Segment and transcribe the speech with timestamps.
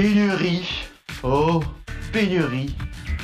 [0.00, 0.84] Pénurie.
[1.24, 1.60] Oh,
[2.12, 2.72] pénurie.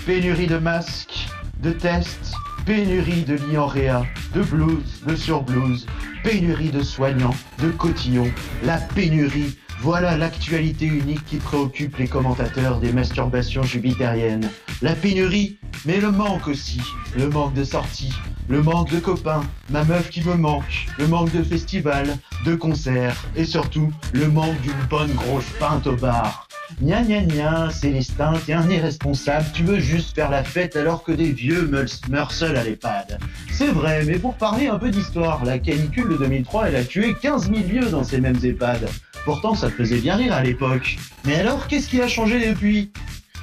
[0.07, 1.29] Pénurie de masques,
[1.63, 2.33] de tests,
[2.67, 4.03] pénurie de lits réa,
[4.35, 5.87] de blouses, de surblouses,
[6.25, 8.33] pénurie de soignants, de cotillons,
[8.65, 9.57] la pénurie.
[9.83, 14.51] Voilà l'actualité unique qui préoccupe les commentateurs des masturbations jupitériennes.
[14.83, 16.81] La pénurie, mais le manque aussi.
[17.17, 18.15] Le manque de sorties,
[18.49, 23.25] le manque de copains, ma meuf qui me manque, le manque de festivals, de concerts,
[23.37, 26.49] et surtout le manque d'une bonne grosse pinte au bar.
[26.81, 31.13] Gna gna gna, Célestin, t'es un irresponsable, tu veux juste faire la fête alors que
[31.13, 31.71] des vieux
[32.09, 33.19] meurent seuls à l'EHPAD.
[33.53, 37.15] C'est vrai, mais pour parler un peu d'histoire, la canicule de 2003, elle a tué
[37.21, 38.89] 15 000 vieux dans ces mêmes EHPAD.
[39.25, 40.97] Pourtant, ça te faisait bien rire à l'époque.
[41.25, 42.91] Mais alors, qu'est-ce qui a changé depuis?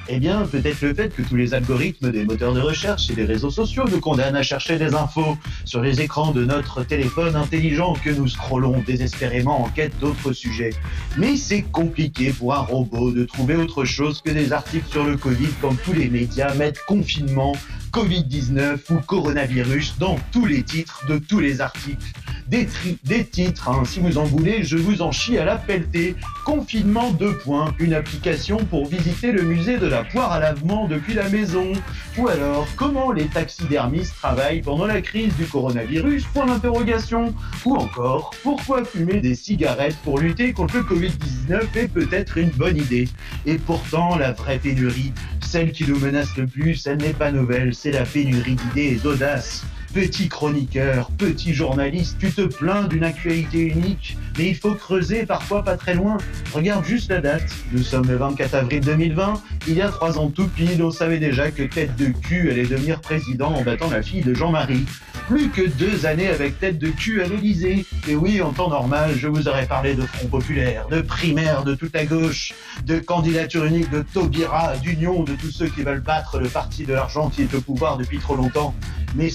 [0.08, 3.24] Eh bien, peut-être le fait que tous les algorithmes des moteurs de recherche et des
[3.24, 7.94] réseaux sociaux nous condamnent à chercher des infos sur les écrans de notre téléphone intelligent
[7.94, 10.74] que nous scrollons désespérément en quête d'autres sujets.
[11.16, 15.16] Mais c'est compliqué pour un robot de trouver autre chose que des articles sur le
[15.16, 17.52] Covid quand tous les médias mettent confinement,
[17.92, 22.06] Covid-19 ou coronavirus dans tous les titres de tous les articles.
[22.52, 23.82] Des, titres, hein.
[23.86, 26.16] si vous en voulez, je vous en chie à la pelletée.
[26.44, 31.14] Confinement 2 points, une application pour visiter le musée de la poire à lavement depuis
[31.14, 31.72] la maison.
[32.18, 36.26] Ou alors, comment les taxidermistes travaillent pendant la crise du coronavirus?
[36.26, 37.32] Point d'interrogation.
[37.64, 42.76] Ou encore, pourquoi fumer des cigarettes pour lutter contre le Covid-19 est peut-être une bonne
[42.76, 43.08] idée.
[43.46, 47.74] Et pourtant, la vraie pénurie, celle qui nous menace le plus, elle n'est pas nouvelle,
[47.74, 49.64] c'est la pénurie d'idées et.
[49.92, 55.62] Petit chroniqueur, petit journaliste, tu te plains d'une actualité unique, mais il faut creuser parfois
[55.62, 56.16] pas très loin.
[56.54, 57.54] Regarde juste la date.
[57.72, 59.42] Nous sommes le 24 avril 2020.
[59.68, 62.66] Il y a trois ans tout pile, on savait déjà que Tête de cul allait
[62.66, 64.86] devenir président en battant la fille de Jean-Marie.
[65.28, 67.84] Plus que deux années avec Tête de cul à l'Élysée.
[68.08, 71.74] Et oui, en temps normal, je vous aurais parlé de Front Populaire, de primaire de
[71.74, 72.54] toute la gauche,
[72.86, 76.94] de candidature unique de Taubira, d'union de tous ceux qui veulent battre le parti de
[76.94, 78.74] l'argent qui est au pouvoir depuis trop longtemps.
[79.14, 79.28] Mais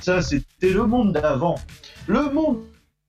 [0.00, 1.58] ça, c'était le monde d'avant.
[2.06, 2.64] Le monde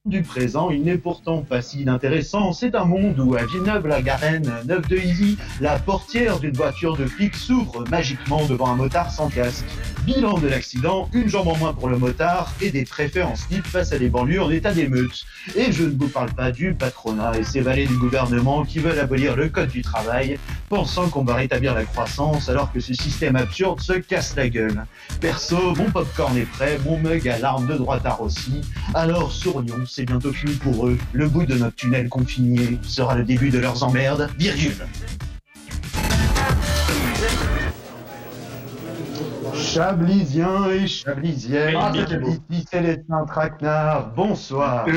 [0.05, 2.53] du présent, il n'est pourtant pas si inintéressant.
[2.53, 7.35] C'est un monde où, à Villeneuve-la-Garenne, 9 de Easy, la portière d'une voiture de flic
[7.35, 9.65] s'ouvre magiquement devant un motard sans casque.
[10.03, 13.63] Bilan de l'accident, une jambe en moins pour le motard et des préfets en slip
[13.63, 15.23] face à des banlieues en état d'émeute.
[15.55, 18.97] Et je ne vous parle pas du patronat et ses valets du gouvernement qui veulent
[18.97, 23.35] abolir le code du travail, pensant qu'on va rétablir la croissance alors que ce système
[23.35, 24.83] absurde se casse la gueule.
[25.19, 28.61] Perso, mon popcorn est prêt, mon mug à l'arme de droitard aussi.
[28.95, 30.97] Alors sourions, c'est bientôt fini pour eux.
[31.11, 34.87] Le bout de notre tunnel confiné sera le début de leurs emmerdes, virgule.
[39.61, 41.77] Chablisiens et Chablisiennes,
[42.49, 44.87] ici Célestin Traquenard, bonsoir.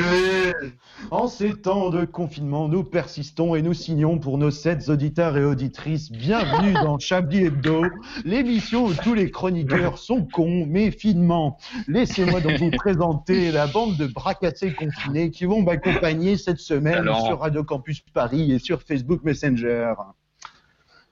[1.11, 5.45] En ces temps de confinement, nous persistons et nous signons pour nos sept auditeurs et
[5.45, 6.11] auditrices.
[6.11, 7.83] Bienvenue dans Chablis Hebdo,
[8.25, 11.57] l'émission où tous les chroniqueurs sont cons, mais finement.
[11.87, 17.25] Laissez-moi donc vous présenter la bande de bracassés confinés qui vont m'accompagner cette semaine Alors.
[17.25, 19.93] sur Radio Campus Paris et sur Facebook Messenger.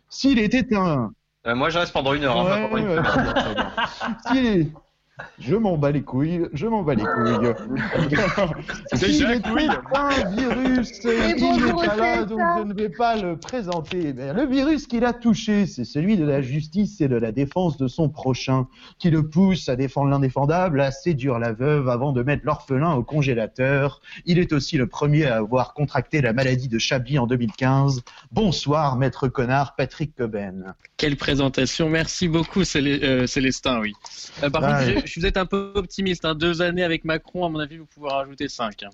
[0.10, 1.14] S'il était un
[1.46, 2.38] Euh, moi, je reste pendant une heure.
[2.40, 3.12] hein, pas Ouais, pendant une ouais, semaine.
[3.12, 3.72] très bien, très bien.
[4.28, 4.72] S'il est-
[5.40, 7.54] Je m'en bats les couilles, je m'en bats les couilles.
[9.00, 9.68] Déjà, est couille.
[9.96, 14.14] un virus, il n'est pas là, donc je ne vais pas le présenter.
[14.14, 17.78] Mais le virus qu'il a touché, c'est celui de la justice et de la défense
[17.78, 18.68] de son prochain,
[19.00, 23.04] qui le pousse à défendre l'indéfendable, à séduire la veuve avant de mettre l'orphelin au
[23.04, 24.02] congélateur.
[24.26, 28.04] Il est aussi le premier à avoir contracté la maladie de Chablis en 2015.
[28.32, 30.76] Bonsoir, maître connard, Patrick Coben.
[30.98, 33.94] Quelle présentation, merci beaucoup Célé- euh, Célestin, oui.
[34.44, 36.36] Euh, par contre, je, je suis peut-être un peu optimiste, hein.
[36.36, 38.84] deux années avec Macron, à mon avis, vous pouvez rajouter cinq.
[38.84, 38.90] hein.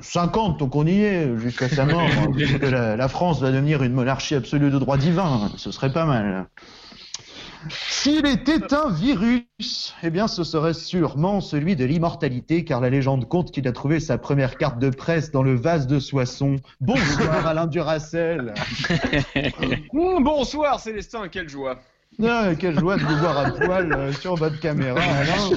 [0.00, 2.02] 50, donc on y est, jusqu'à sa mort.
[2.02, 5.50] hein, parce que la, la France va devenir une monarchie absolue de droit divin.
[5.56, 6.46] Ce serait pas mal.
[7.88, 13.26] S'il était un virus, eh bien ce serait sûrement celui de l'immortalité, car la légende
[13.26, 16.56] compte qu'il a trouvé sa première carte de presse dans le vase de Soissons.
[16.80, 18.52] Bonsoir Alain Duracel.
[19.94, 21.78] Mmh, bonsoir, Célestin, quelle joie.
[22.18, 25.56] Quelle joie de vous voir à poil euh, sur votre caméra, Alain.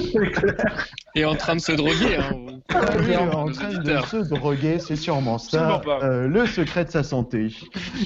[1.14, 2.16] Et en train de se droguer.
[2.16, 2.60] Hein.
[2.70, 7.02] Ah oui, en train de se droguer, c'est sûrement ça, euh, le secret de sa
[7.02, 7.48] santé.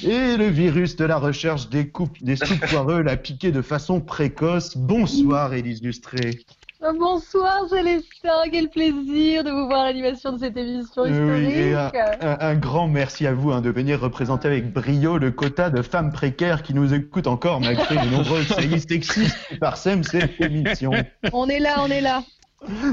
[0.03, 4.01] Et le virus de la recherche des, coupes, des soupes poireux l'a piqué de façon
[4.01, 4.77] précoce.
[4.77, 6.41] Bonsoir, Élise Lustré.
[6.85, 11.45] Euh, Bonsoir Célestin, quel plaisir de vous voir à l'animation de cette émission Euh, oui,
[11.45, 11.95] et historique.
[12.21, 15.71] un, un- un grand merci à vous hein, de venir représenter avec brio le quota
[15.71, 20.41] de femmes précaires qui nous écoutent encore malgré les nombreuses saillies sexistes qui parsèment cette
[20.41, 20.91] émission.
[21.33, 22.25] On est là, on est là.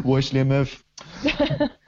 [0.04, 0.84] Wesh les meufs.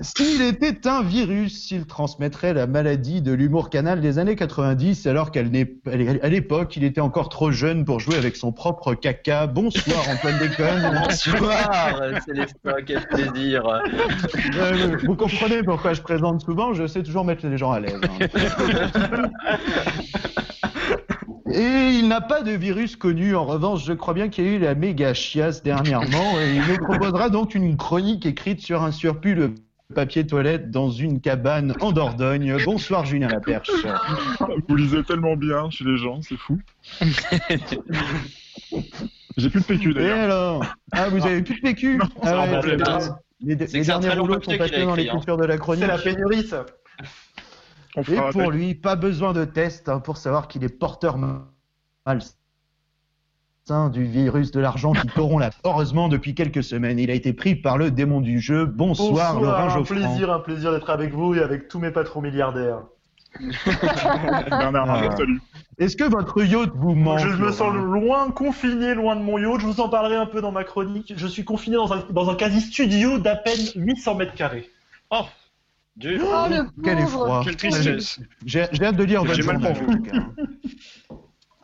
[0.01, 5.31] S'il était un virus, s'il transmettrait la maladie de l'humour canal des années 90, alors
[5.31, 9.48] qu'à l'époque, il était encore trop jeune pour jouer avec son propre caca.
[9.48, 11.01] Bonsoir Antoine Déconne.
[11.07, 13.66] Bonsoir, Célestin, quel plaisir.
[14.56, 18.00] Euh, vous comprenez pourquoi je présente souvent, je sais toujours mettre les gens à l'aise.
[18.22, 19.30] hein.
[21.53, 23.36] Et il n'a pas de virus connu.
[23.36, 26.39] En revanche, je crois bien qu'il y a eu la méga chiasse dernièrement.
[26.39, 29.51] Et il nous proposera donc une chronique écrite sur un surplus de
[29.94, 32.56] papier toilette dans une cabane en Dordogne.
[32.63, 33.69] Bonsoir Julien Laperche.
[34.69, 36.59] Vous lisez tellement bien chez les gens, c'est fou.
[39.38, 40.19] J'ai plus de PQ Et d'ailleurs.
[40.19, 44.39] alors Ah, vous avez plus de PQ Non, Ah ouais, les- les, les derniers rouleaux
[44.42, 44.95] sont passés dans écrit, hein.
[44.95, 45.83] l'écriture de la chronique.
[45.83, 46.65] C'est la pénurie, ça.
[47.96, 51.18] On Et pour lui, pas besoin de test hein, pour savoir qu'il est porteur
[52.06, 52.32] malsain
[53.92, 55.50] du virus de l'argent qui corrompt la.
[55.66, 58.66] Heureusement, depuis quelques semaines, il a été pris par le démon du jeu.
[58.66, 59.96] Bonsoir, Laurent un Geoffrand.
[59.96, 62.84] plaisir, un plaisir d'être avec vous et avec tous mes patrons milliardaires.
[64.50, 65.16] Bernard Ah.
[65.16, 65.42] salut.
[65.78, 69.38] Est-ce que votre yacht vous manque je me sens Laurent loin, confiné, loin de mon
[69.38, 69.62] yacht.
[69.62, 71.14] Je vous en parlerai un peu dans ma chronique.
[71.16, 74.70] Je suis confiné dans un, dans un quasi-studio d'à peine 800 mètres carrés.
[75.12, 75.24] Oh,
[75.98, 76.20] Dieu.
[76.24, 77.08] Oh le Quel pauvre.
[77.08, 77.42] effroi.
[77.44, 78.20] Quelle tristesse.
[78.46, 80.12] J'ai j'ai hâte de lire votre J'ai mal pour tout cas.
[80.12, 80.46] C'est-
[81.08, 81.61] C'est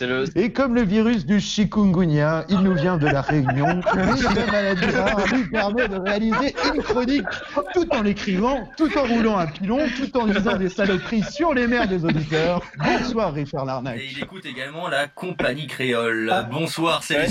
[0.00, 0.24] le.
[0.38, 3.80] Et comme le virus du chikungunya, il nous vient de la Réunion.
[3.94, 7.26] Et maladie rare lui permet de réaliser une chronique
[7.74, 11.66] tout en l'écrivant, tout en roulant un pilon, tout en disant des saloperies sur les
[11.66, 12.62] mères des auditeurs.
[12.78, 13.98] Bonsoir Richard Larnac.
[13.98, 16.32] Et il écoute également la compagnie créole.
[16.50, 17.26] Bonsoir c'est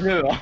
[0.00, 0.22] mieux.
[0.24, 0.36] hein.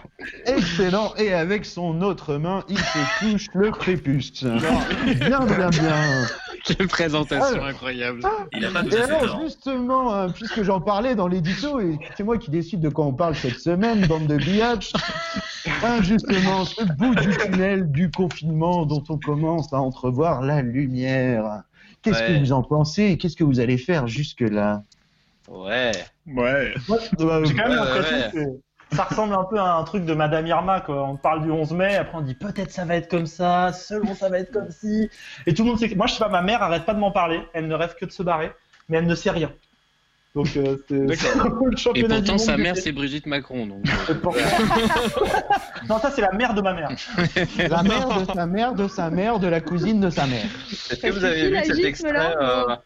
[0.47, 1.15] Excellent.
[1.19, 4.45] Et avec son autre main, il se touche le prépuce.
[4.45, 6.27] Bien, bien, bien.
[6.77, 7.67] Quelle présentation Ah.
[7.69, 8.21] incroyable.
[8.53, 11.81] Il a pas Et 12 à 7 alors justement, hein, puisque j'en parlais dans l'édito,
[11.81, 14.93] et c'est moi qui décide de quoi on parle cette semaine, bande de biatch,
[15.85, 21.63] hein, justement, ce bout du tunnel du confinement dont on commence à entrevoir la lumière.
[22.03, 22.35] Qu'est-ce Ouais.
[22.35, 23.17] que vous en pensez?
[23.19, 24.83] Qu'est-ce que vous allez faire jusque-là?
[25.49, 25.93] Ouais.
[26.27, 26.75] Ouais.
[26.91, 28.31] Euh, J'ai quand même Ouais, l'impression ouais.
[28.33, 28.61] que
[28.97, 31.05] ça ressemble un peu à un truc de Madame Irma, quoi.
[31.07, 34.15] On parle du 11 mai, après on dit peut-être ça va être comme ça, selon
[34.15, 35.09] ça va être comme ci.
[35.47, 35.95] Et tout le monde sait que.
[35.95, 38.05] Moi, je sais pas, ma mère arrête pas de m'en parler, elle ne rêve que
[38.07, 38.53] de se barrer,
[38.89, 39.53] mais elle ne sait rien.
[40.35, 42.93] Donc, euh, c'est c'est un peu le Et championnat du pourtant, monde sa mère, c'est
[42.93, 43.67] Brigitte Macron.
[43.67, 43.85] Donc.
[44.11, 44.41] Et pourtant-
[45.89, 46.91] non, ça, c'est la mère de ma mère.
[47.71, 50.45] La mère de sa mère, de sa mère, de la cousine de sa mère.
[50.91, 52.77] Est-ce que vous avez vu cet extrait euh,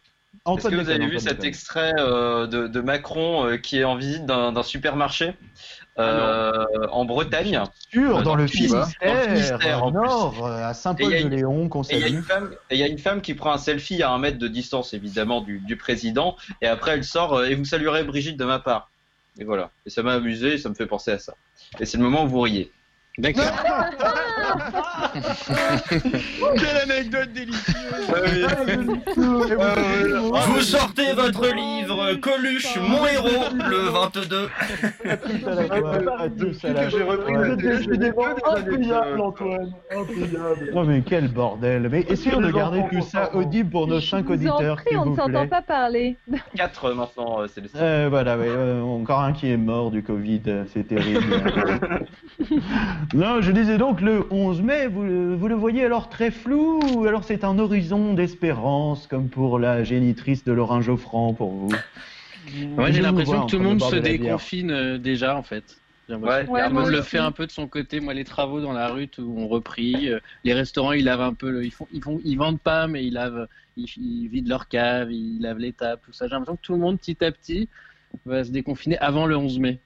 [0.56, 3.96] Est-ce que vous avez vu cet extrait euh, de, de Macron euh, qui est en
[3.96, 5.34] visite d'un d'un supermarché?
[5.98, 9.92] Euh, en Bretagne Sûr, Euh, dans dans le Finistère, plus.
[9.92, 12.50] nord, euh, à Et il y a Saint-Paul-de-Léon, qu'on Et il y a une femme,
[12.70, 14.94] et il y a une femme qui prend un selfie à un mètre de distance,
[14.94, 16.36] évidemment, du, du président.
[16.62, 18.90] Et après, elle sort euh, et vous saluerez Brigitte de ma part.
[19.38, 19.70] Et voilà.
[19.86, 21.34] Et ça m'a amusé, et ça me fait penser à ça.
[21.78, 22.72] Et c'est le moment où vous riez.
[23.20, 23.44] D'accord.
[25.90, 27.76] Quelle anecdote délicieuse
[30.46, 34.48] Vous sortez votre livre Coluche, mon héros, le 22.
[35.08, 39.72] À tous à la fois, à tous à la J'ai repris impayable, Antoine.
[39.90, 40.70] Impayable.
[40.74, 44.26] Non mais quel bordel Mais essayons de garder tout ça audible pour nos Je cinq
[44.26, 46.16] vous en auditeurs, prie, s'il on ne s'entend pas parler.
[46.56, 50.02] 4 maintenant, euh, c'est le Euh, voilà, ouais, euh, encore un qui est mort du
[50.02, 51.24] Covid, c'est terrible.
[53.14, 56.80] non, je disais donc le 11 mai, vous, le- vous le voyez alors très flou
[56.94, 61.70] ou alors c'est un horizon d'espérance comme pour la génitrice de Laurent Geoffrand pour vous?
[62.78, 65.76] Ouais, j'ai l'impression que tout le monde se déconfine euh, déjà, en fait.
[66.08, 68.00] Ouais, Ouais, le fait un peu de son côté.
[68.00, 70.08] Moi, les travaux dans la rue, tout ont repris.
[70.08, 71.50] Euh, Les restaurants, ils lavent un peu.
[71.50, 74.66] le- Ils font, ils font, ils vendent pas, mais ils lavent, ils, ils vident leur
[74.68, 76.26] cave, ils lavent les tables, tout ça.
[76.26, 77.68] J'ai l'impression que tout le monde, petit à petit,
[78.24, 79.80] va se déconfiner avant le 11 mai.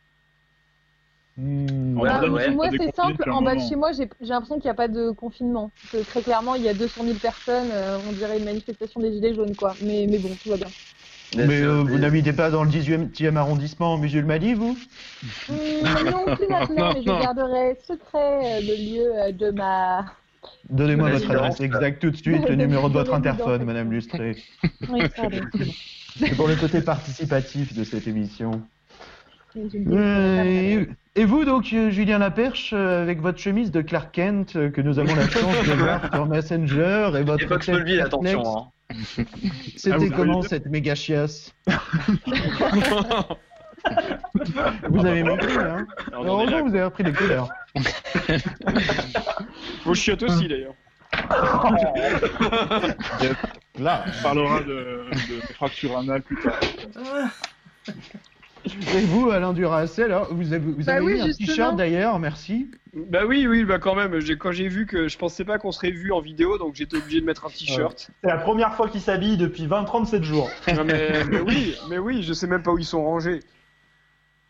[1.36, 3.24] Ouais, Ah, bah ouais, moi, c'est simple.
[3.30, 5.70] En bas de chez moi, j'ai l'impression qu'il n'y a pas de confinement.
[5.90, 7.70] Que très clairement, il y a 200 000 personnes.
[7.72, 9.76] euh, on dirait une manifestation des Gilets jaunes, quoi.
[9.80, 10.72] Mais, mais bon, tout va bien.
[11.34, 14.78] Mais euh, vous n'habitez pas dans le 18e arrondissement musulmani, vous?
[15.48, 20.04] Hum, non plus maintenant, mais je garderai secret euh, le lieu de ma.
[20.70, 23.90] Donnez-moi votre adresse exacte tout de suite, le numéro de votre interphone, Madame.
[23.92, 24.36] Lustré.
[24.88, 25.00] Oui,
[26.16, 28.62] c'est pour le côté participatif de cette émission.
[29.56, 30.86] Euh,
[31.16, 34.80] et, vous donc, euh, Julien Laperche, euh, avec votre chemise de Clark Kent euh, que
[34.80, 38.42] nous avons la chance de voir sur Messenger et votre Et Fox Mulville, attention.
[38.56, 38.68] Hein.
[39.76, 41.54] C'était Ah, comment cette méga chiasse
[44.88, 47.49] Vous avez maigri, hein Heureusement, vous avez repris des couleurs.
[49.85, 50.75] Vos chiottes aussi d'ailleurs.
[53.78, 56.59] Là, on parlera de, de fracture anale plus tard.
[58.66, 62.71] Et vous, Alain Duracell, alors, vous avez, vous Bah oui, mis un t-shirt d'ailleurs, merci.
[62.94, 64.18] Bah oui, oui, bah quand même.
[64.38, 67.21] Quand j'ai vu que je pensais pas qu'on serait vu en vidéo, donc j'étais obligé
[67.21, 68.11] de mettre un t-shirt.
[68.23, 70.50] C'est la première fois qu'il s'habille depuis 20-37 jours.
[70.75, 73.40] Non, mais, mais oui, mais oui, je sais même pas où ils sont rangés.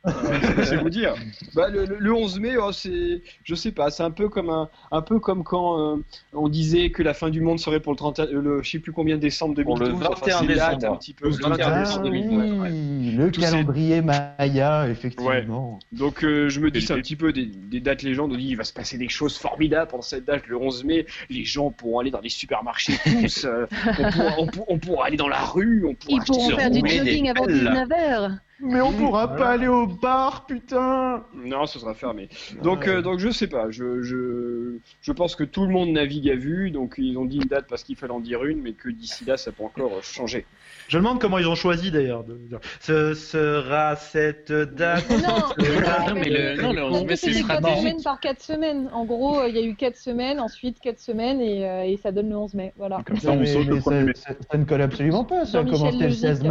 [0.07, 1.15] Euh, c'est vous dire.
[1.55, 4.51] Bah, le, le- le 11 mai, oh, c'est, je sais pas, c'est un peu comme
[4.51, 5.97] un, un peu comme quand euh,
[6.35, 8.93] on disait que la fin du monde serait pour le 30, le, je sais plus
[8.93, 10.01] combien décembre Pour 2012.
[10.01, 10.95] le enfin, 21 c'est date décembre.
[10.95, 11.25] un petit peu.
[11.29, 12.29] Le Le 21 21 Ah décembre décembre.
[12.43, 12.61] 2012.
[12.61, 12.71] ouais.
[12.71, 15.79] oui, le calendrier Maya, effectivement.
[15.93, 18.33] Donc euh, je me dis c'est un petit peu des, des dates légendes.
[18.33, 21.07] On dit il va se passer des choses formidables pendant cette date, le 11 mai.
[21.31, 23.45] Les gens pourront aller dans les supermarchés tous.
[23.47, 23.67] euh,
[23.99, 25.85] on, pourra, on, pour- on pourra aller dans la rue.
[25.89, 27.55] On pourra Ils pourront faire du jogging avant pelles.
[27.65, 28.39] 19h.
[28.61, 32.29] Mais on pourra pas aller au bar, putain Non, ce sera fermé.
[32.63, 33.71] Donc, euh, donc je sais pas.
[33.71, 36.71] Je, je, je pense que tout le monde navigue à vue.
[36.71, 39.25] Donc ils ont dit une date parce qu'il fallait en dire une, mais que d'ici
[39.25, 40.47] là, ça peut encore changer.
[40.89, 42.25] Je me demande comment ils ont choisi d'ailleurs.
[42.25, 42.39] de
[42.81, 45.09] Ce sera cette date.
[45.11, 45.19] Non,
[46.09, 47.79] Non, mais le, non, le 11 mai, c'est c'est 4 stratégique.
[47.81, 48.89] semaines par 4 semaines.
[48.93, 51.97] En gros, euh, il y a eu 4 semaines, ensuite 4 semaines et, euh, et
[51.97, 52.73] ça donne le 11 mai.
[52.77, 53.03] Voilà.
[53.05, 54.13] Comme ça, on mais, saute le mais 1er ça, mai.
[54.15, 56.47] ça- ça ne colle absolument pas, ça a commencé le 16 Logique.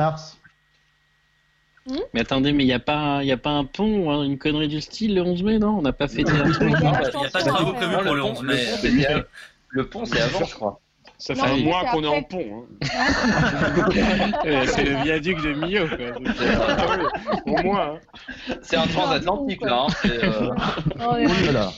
[1.88, 2.02] Mars.
[2.14, 4.68] Mais attendez, mais il n'y a, pas y a pas un pont, hein, une connerie
[4.68, 7.30] du style le 11 mai, non On n'a pas fêté un truc Il n'y a
[7.30, 8.66] pas de travaux prévus pour le le pont, 11 le mai.
[8.66, 9.24] pont, c'est bien.
[9.70, 10.80] Le pont, c'est avant, je crois.
[11.18, 12.66] Ça Non, fait un mois qu'on est en pont.
[12.84, 12.88] hein.
[14.68, 15.98] C'est le viaduc de Millau, quoi.
[16.68, 16.98] Ah
[17.46, 17.96] au moins.
[17.96, 18.00] hein.
[18.62, 19.86] C'est un transatlantique, là.
[19.90, 20.50] hein, c'est, euh,
[21.00, 21.72] Oh, Voilà.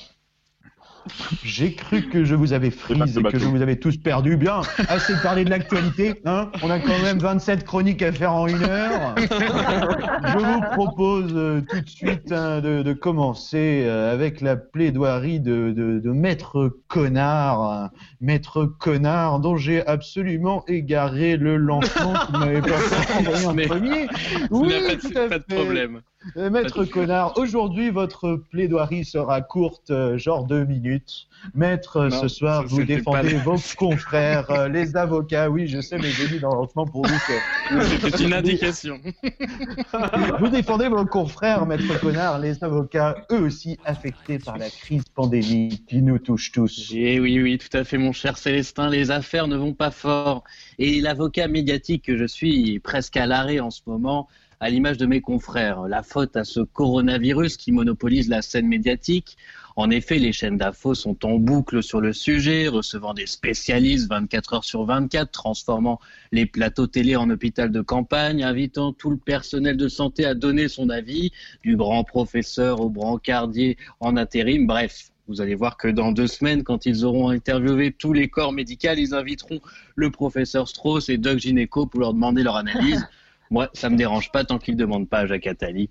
[1.44, 4.38] J'ai cru que je vous avais ce et que je vous avais tous perdu.
[4.38, 6.22] Bien, assez parlé de l'actualité.
[6.26, 9.16] Hein On a quand même 27 chroniques à faire en une heure.
[9.18, 15.40] Je vous propose euh, tout de suite hein, de, de commencer euh, avec la plaidoirie
[15.40, 17.62] de, de, de Maître Connard.
[17.62, 17.90] hein.
[18.22, 24.08] Maître Connard, dont j'ai absolument égaré le lancement qui m'avait pas fait envoyer en premier.
[24.50, 26.02] Oui, pas de, tout à pas de problème.
[26.38, 31.28] Euh, Maître Connard, aujourd'hui votre plaidoirie sera courte, euh, genre deux minutes.
[31.54, 35.50] Maître, Non, ce soir, ça, vous défendez pas- vos confrères, euh, les avocats.
[35.50, 39.00] Oui, je sais, mais j'ai dit dans le lancement pour vous que C'était une indication.
[40.40, 45.86] vous défendez vos confrères, Maître Connard, les avocats, eux aussi affectés par la crise pandémique
[45.88, 46.92] qui nous touche tous.
[46.94, 48.90] Eh oui, oui, tout à fait, mon cher Célestin.
[48.90, 50.44] Les affaires ne vont pas fort.
[50.80, 54.28] Et l'avocat médiatique que je suis est presque à l'arrêt en ce moment,
[54.66, 55.88] à l'image de mes confrères.
[55.88, 59.38] La faute à ce coronavirus qui monopolise la scène médiatique.
[59.76, 64.54] En effet, les chaînes d'infos sont en boucle sur le sujet, recevant des spécialistes 24
[64.56, 66.00] heures sur 24, transformant
[66.32, 70.68] les plateaux télé en hôpital de campagne, invitant tout le personnel de santé à donner
[70.68, 71.32] son avis,
[71.62, 75.12] du grand professeur au brancardier en intérim, bref.
[75.28, 78.96] Vous allez voir que dans deux semaines, quand ils auront interviewé tous les corps médicaux,
[78.98, 79.60] ils inviteront
[79.96, 83.08] le professeur Strauss et Doc Gineco pour leur demander leur analyse.
[83.56, 85.90] Moi, ça me dérange pas tant qu'ils ne demandent pas à Jacques Attali.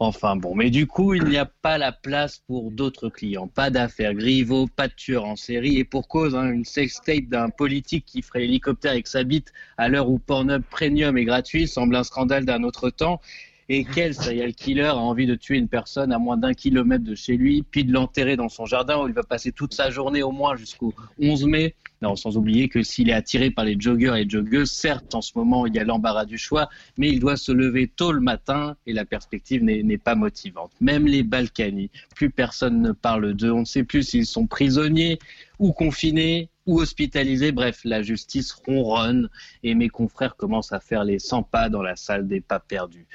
[0.00, 3.46] Enfin bon, mais du coup, il n'y a pas la place pour d'autres clients.
[3.46, 7.50] Pas d'affaires Griveaux, pas de tueurs en série, et pour cause, hein, une sextape d'un
[7.50, 11.94] politique qui ferait l'hélicoptère avec sa bite à l'heure où Pornhub Premium est gratuit semble
[11.94, 13.20] un scandale d'un autre temps.
[13.68, 17.14] Et quel serial killer a envie de tuer une personne à moins d'un kilomètre de
[17.14, 20.22] chez lui, puis de l'enterrer dans son jardin où il va passer toute sa journée
[20.22, 21.74] au moins jusqu'au 11 mai?
[22.16, 25.66] Sans oublier que s'il est attiré par les joggeurs et joggeuses, certes, en ce moment,
[25.66, 26.68] il y a l'embarras du choix,
[26.98, 30.70] mais il doit se lever tôt le matin et la perspective n'est n'est pas motivante.
[30.82, 35.18] Même les Balkany, plus personne ne parle d'eux, on ne sait plus s'ils sont prisonniers
[35.58, 37.52] ou confinés ou hospitalisés.
[37.52, 39.30] Bref, la justice ronronne
[39.62, 43.06] et mes confrères commencent à faire les 100 pas dans la salle des pas perdus.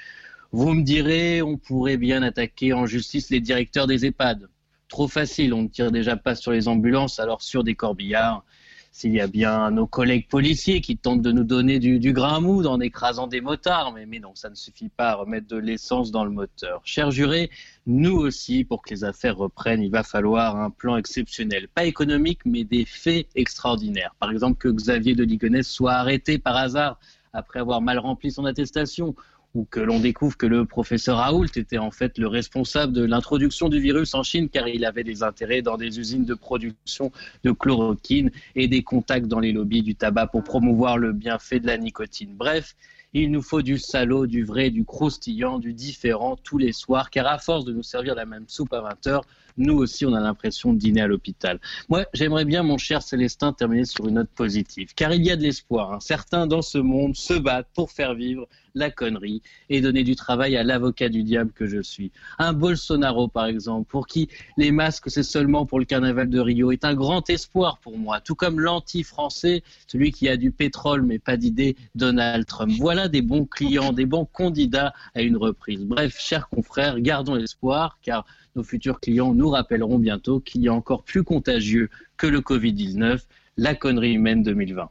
[0.52, 4.50] Vous me direz, on pourrait bien attaquer en justice les directeurs des EHPAD.
[4.88, 8.44] Trop facile, on ne tire déjà pas sur les ambulances, alors sur des corbillards.
[8.92, 12.44] S'il y a bien nos collègues policiers qui tentent de nous donner du, du grain
[12.44, 16.10] à en écrasant des motards, mais, non, ça ne suffit pas à remettre de l'essence
[16.10, 16.82] dans le moteur.
[16.84, 17.52] Cher juré,
[17.86, 21.68] nous aussi, pour que les affaires reprennent, il va falloir un plan exceptionnel.
[21.68, 24.16] Pas économique, mais des faits extraordinaires.
[24.20, 27.00] Par exemple, que Xavier de Ligonnès soit arrêté par hasard
[27.34, 29.16] après avoir mal rempli son attestation,
[29.56, 33.70] ou que l'on découvre que le professeur Raoult était en fait le responsable de l'introduction
[33.70, 37.12] du virus en Chine car il avait des intérêts dans des usines de production
[37.44, 41.68] de chloroquine et des contacts dans les lobbies du tabac pour promouvoir le bienfait de
[41.68, 42.36] la nicotine.
[42.36, 42.76] Bref,
[43.14, 47.26] il nous faut du salaud, du vrai, du croustillant, du différent tous les soirs, car
[47.26, 49.26] à force de nous servir la même soupe à 20 heures,
[49.58, 51.60] nous aussi on a l'impression de dîner à l'hôpital.
[51.90, 55.36] Moi, j'aimerais bien, mon cher Célestin, terminer sur une note positive, car il y a
[55.36, 55.94] de l'espoir.
[55.94, 56.00] hein.
[56.00, 58.48] Certains dans ce monde se battent pour faire vivre
[58.80, 62.12] la connerie et donner du travail à l'avocat du diable que je suis.
[62.40, 66.72] Un Bolsonaro, par exemple, pour qui les masques, c'est seulement pour le carnaval de Rio,
[66.72, 71.20] est un grand espoir pour moi, tout comme l'anti-français, celui qui a du pétrole mais
[71.20, 72.72] pas d'idée, Donald Trump.
[72.80, 75.86] Voilà des bons clients, des bons candidats à une reprise.
[75.86, 80.74] Bref, chers confrères, gardons l'espoir, car nos futurs clients nous rappelleront bientôt qu'il y a
[80.74, 83.22] encore plus contagieux que le Covid-19,
[83.58, 84.90] la connerie humaine 2020.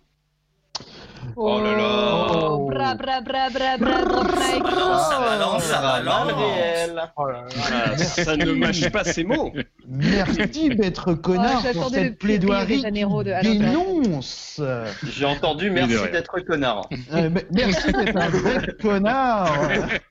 [1.37, 3.91] Oh là là Oh, bra bra bra bra bra.
[4.99, 6.33] Ça balance, ça balance.
[7.71, 9.53] Ah, ça ne mâche pas ses mots.
[9.89, 12.83] Merci, maître connard, Oh, pour cette plaidoirie
[13.43, 14.61] dénonce.
[15.05, 16.89] J'ai entendu merci d'être connard.
[17.13, 19.53] Euh, mais- merci d'être un vrai connard.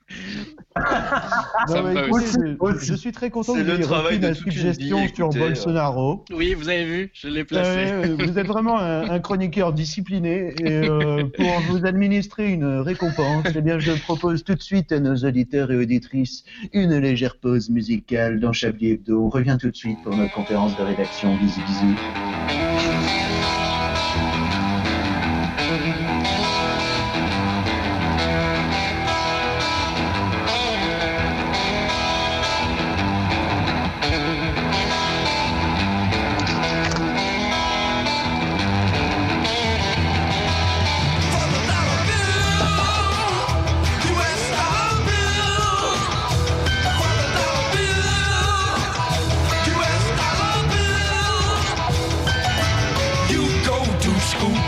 [1.69, 5.13] Non, mais je, je suis très content que vous ayez repris de ma suggestion vie,
[5.13, 5.39] sur euh.
[5.39, 6.23] Bolsonaro.
[6.31, 8.13] Oui, vous avez vu, je l'ai Euh, placé.
[8.23, 13.61] vous êtes vraiment un, un chroniqueur discipliné et euh, pour vous administrer une récompense, eh
[13.61, 16.43] bien, je propose tout de suite à nos auditeurs et auditrices
[16.73, 19.25] une légère pause musicale dans Chablis Hebdo.
[19.25, 21.35] On revient tout de suite pour notre conférence de rédaction.
[21.35, 22.56] Bisous, bisous.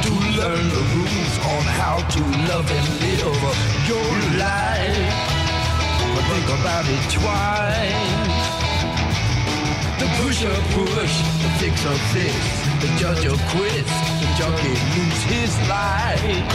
[0.09, 3.21] To learn the rules on how to love and live
[3.91, 4.11] your
[4.41, 5.13] life.
[6.13, 8.49] But think about it twice.
[10.01, 12.37] The pusher push, the fixer fix,
[12.81, 13.85] the judge will quit,
[14.21, 16.47] the junkie lose his life.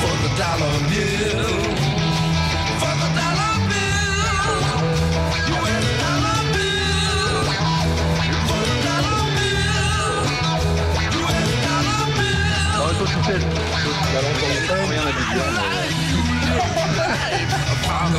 [0.00, 1.97] For the dollar bill,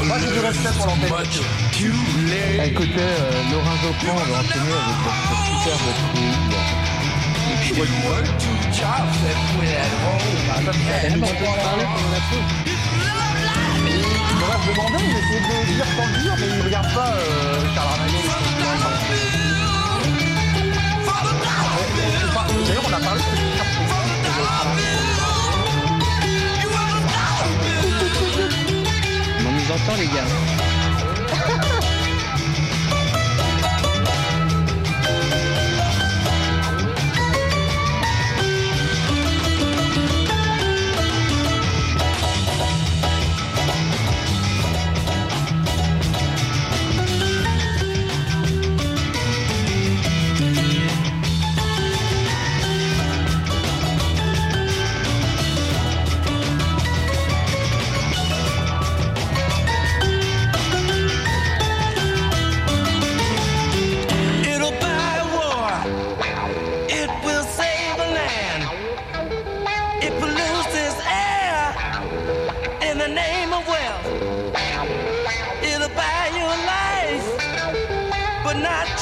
[0.05, 1.09] Moi, j'ai du respect pour l'antenne.
[2.65, 6.37] Écoutez, euh, Laurent Geoffrand va enchaîner avec votre superbe quiz.
[14.31, 17.11] On va se demander, il essaie de dire sans le dire, mais il regarde pas
[17.11, 18.03] euh, Charles.
[22.65, 23.48] D'ailleurs, on a parlé de
[29.91, 30.48] On nous
[78.59, 78.98] not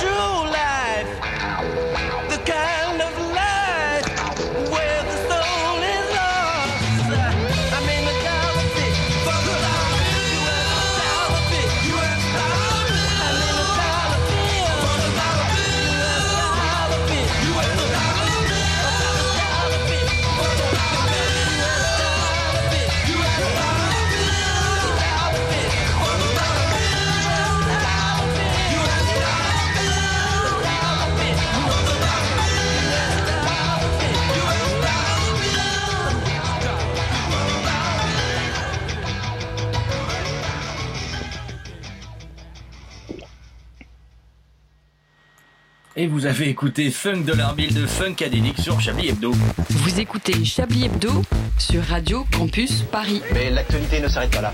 [45.99, 49.31] Et vous avez écouté Funk Dollar Bill de Funk Académique sur Chablis Hebdo.
[49.71, 51.23] Vous écoutez Chablis Hebdo
[51.57, 53.23] sur Radio Campus Paris.
[53.33, 54.53] Mais l'actualité ne s'arrête pas là.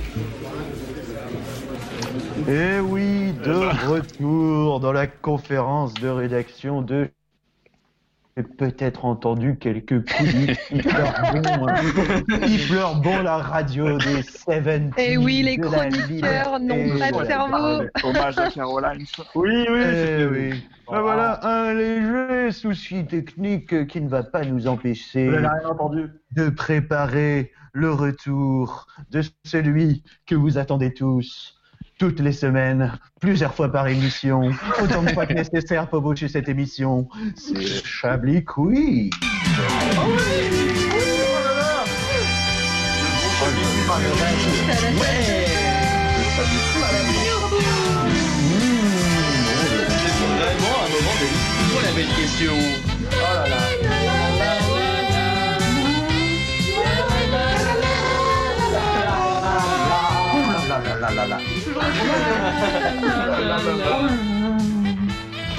[2.47, 7.10] Et oui, de retour dans la conférence de rédaction de
[8.36, 11.76] j'ai peut-être entendu quelques coups qui pleurent bon, hein.
[12.48, 14.93] qui pleurent bon la radio des 70.
[14.98, 17.84] Et oui, les chroniqueurs n'ont pas de cerveau.
[18.04, 19.06] Hommage à Caroline.
[19.36, 20.63] Oui, oui, Eh oui.
[20.91, 25.32] Ben voilà, un léger souci technique qui ne va pas nous empêcher
[26.32, 31.56] de préparer le retour de celui que vous attendez tous
[32.04, 36.50] toutes les semaines, plusieurs fois par émission, autant de fois que nécessaire pour boucher cette
[36.50, 37.08] émission.
[37.34, 39.10] C'est Chablis Quiz.
[39.10, 39.30] C'est
[50.36, 51.16] vraiment un moment
[51.84, 52.92] la belle question.
[61.15, 61.45] Là, là, là,
[63.39, 64.10] là, là.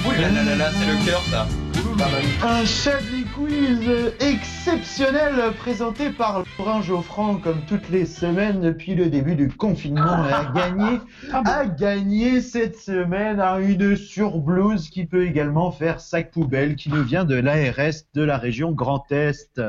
[0.05, 1.47] Ouh là là là là, c'est le cœur ça.
[2.43, 9.35] Un Chablis Quiz exceptionnel présenté par Laurent Geoffrand comme toutes les semaines depuis le début
[9.35, 10.99] du confinement et a gagné,
[11.31, 17.03] a gagné cette semaine à une surblouse qui peut également faire sac poubelle qui nous
[17.03, 19.61] vient de l'ARS de la région Grand Est.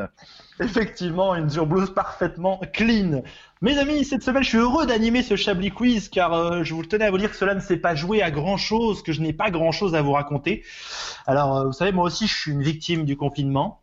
[0.58, 3.22] Effectivement, une surblouse parfaitement clean.
[3.60, 6.84] Mes amis, cette semaine, je suis heureux d'animer ce Chablis Quiz car euh, je vous
[6.84, 9.20] tenais à vous dire que cela ne s'est pas joué à grand chose, que je
[9.20, 10.64] n'ai pas grand chose à vous raconter.
[11.26, 13.82] Alors, euh, vous savez, moi aussi, je suis une victime du confinement.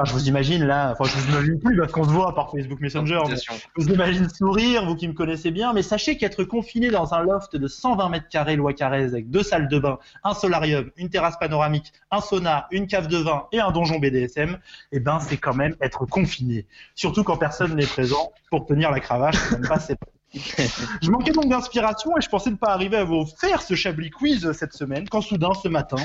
[0.00, 2.50] Enfin, je vous imagine là, enfin, je vous imagine plus parce qu'on se voit par
[2.50, 3.20] Facebook Messenger.
[3.28, 7.12] mais je vous imagine sourire, vous qui me connaissez bien, mais sachez qu'être confiné dans
[7.12, 10.90] un loft de 120 mètres carrés loi Carrez avec deux salles de bain, un solarium,
[10.96, 14.56] une terrasse panoramique, un sauna, une cave de vin et un donjon BDSM,
[14.92, 16.66] eh ben, c'est quand même être confiné.
[16.94, 19.80] Surtout quand personne n'est présent pour tenir la cravache, même pas
[21.02, 24.10] je manquais donc d'inspiration et je pensais ne pas arriver à vous faire ce Chablis
[24.10, 25.96] quiz cette semaine quand soudain, ce matin,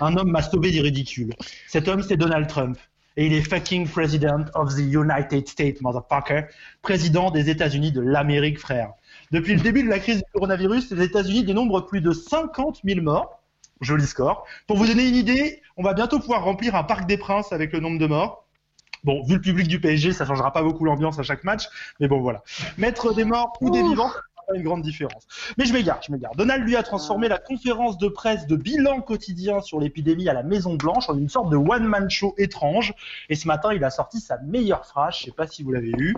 [0.00, 1.34] un homme m'a sauvé du ridicule.
[1.66, 2.78] Cet homme, c'est Donald Trump.
[3.16, 6.46] Et il est fucking president of the United States, motherfucker.
[6.82, 8.92] Président des États-Unis de l'Amérique, frère.
[9.30, 13.00] Depuis le début de la crise du coronavirus, les États-Unis dénombrent plus de 50 000
[13.02, 13.40] morts.
[13.80, 14.46] Joli score.
[14.66, 17.72] Pour vous donner une idée, on va bientôt pouvoir remplir un parc des princes avec
[17.72, 18.46] le nombre de morts.
[19.04, 21.64] Bon, vu le public du PSG, ça changera pas beaucoup l'ambiance à chaque match,
[22.00, 22.42] mais bon voilà.
[22.78, 24.10] Mettre des morts ou des vivants,
[24.46, 25.26] pas une grande différence.
[25.58, 26.34] Mais je m'égare, je m'égare.
[26.36, 30.42] Donald lui a transformé la conférence de presse de bilan quotidien sur l'épidémie à la
[30.42, 32.94] Maison Blanche en une sorte de one-man show étrange.
[33.28, 35.92] Et ce matin, il a sorti sa meilleure phrase, je sais pas si vous l'avez
[35.98, 36.14] eu.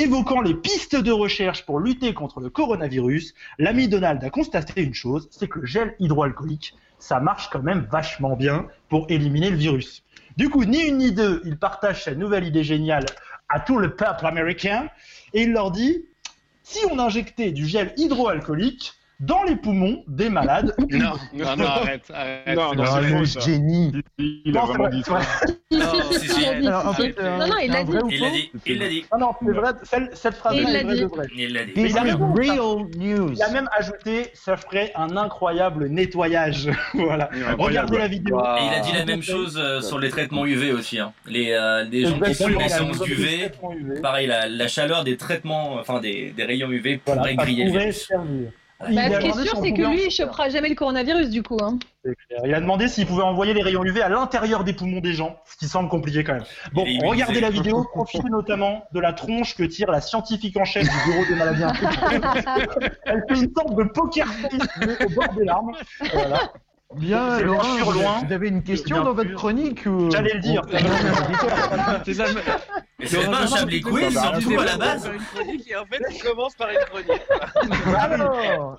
[0.00, 4.94] Évoquant les pistes de recherche pour lutter contre le coronavirus, l'ami Donald a constaté une
[4.94, 9.56] chose, c'est que le gel hydroalcoolique, ça marche quand même vachement bien pour éliminer le
[9.56, 10.04] virus.
[10.36, 13.06] Du coup, ni une ni deux, il partage sa nouvelle idée géniale
[13.48, 14.88] à tout le peuple américain
[15.32, 16.04] et il leur dit
[16.70, 20.74] si on injectait du gel hydroalcoolique dans les poumons des malades.
[20.90, 22.56] Non, non, non, arrête, arrête.
[22.56, 23.92] Non, non, c'est le génie.
[24.18, 25.20] Il a Non, c'est vraiment vrai, dit ça.
[26.18, 26.50] Si, si, a.
[26.56, 27.92] Alors, en fait, Non, non, il l'a dit.
[28.10, 30.72] Il l'a dit, il l'a dit, Non, non, c'est vrai, celle- cette phrase il est
[30.72, 31.00] l'a vraie dit.
[31.02, 31.26] de vrai.
[31.36, 31.72] il l'a dit.
[31.76, 33.32] Il a real news.
[33.34, 36.70] Il a même ajouté, ça ferait un incroyable nettoyage.
[36.94, 37.24] voilà.
[37.32, 37.62] Incroyable.
[37.62, 38.38] Regardez la vidéo.
[38.40, 40.98] Et il a dit la même chose euh, sur les traitements UV aussi.
[40.98, 41.12] Hein.
[41.26, 44.00] Les, euh, les gens qui suivent les séances UV, des traitements UV.
[44.00, 48.06] pareil, la, la chaleur des traitements, enfin des, des rayons UV pourrait griller le virus.
[48.06, 48.50] servir.
[48.80, 51.42] Bah, ce qui est sûr, si c'est que lui, il chopera jamais le coronavirus du
[51.42, 51.58] coup.
[51.60, 51.78] Hein.
[52.44, 55.40] Il a demandé s'il pouvait envoyer les rayons UV à l'intérieur des poumons des gens,
[55.46, 56.44] ce qui semble compliqué quand même.
[56.72, 60.84] Bon, regardez la vidéo, profitez notamment de la tronche que tire la scientifique en chef
[60.84, 62.20] du bureau des maladies infectieuses.
[63.04, 65.72] Elle fait une sorte de poker face au bord des larmes.
[66.12, 66.52] Voilà.
[66.96, 68.22] Bien, Laurent, loin.
[68.26, 70.10] vous avez une question dans votre chronique ou...
[70.10, 70.62] J'allais le dire.
[72.06, 72.24] C'est ça,
[73.04, 75.08] c'est pas un Chablis quiz, surtout à la base.
[75.12, 77.22] Une chronique et en fait, il commence par une chronique.
[77.96, 78.76] Alors,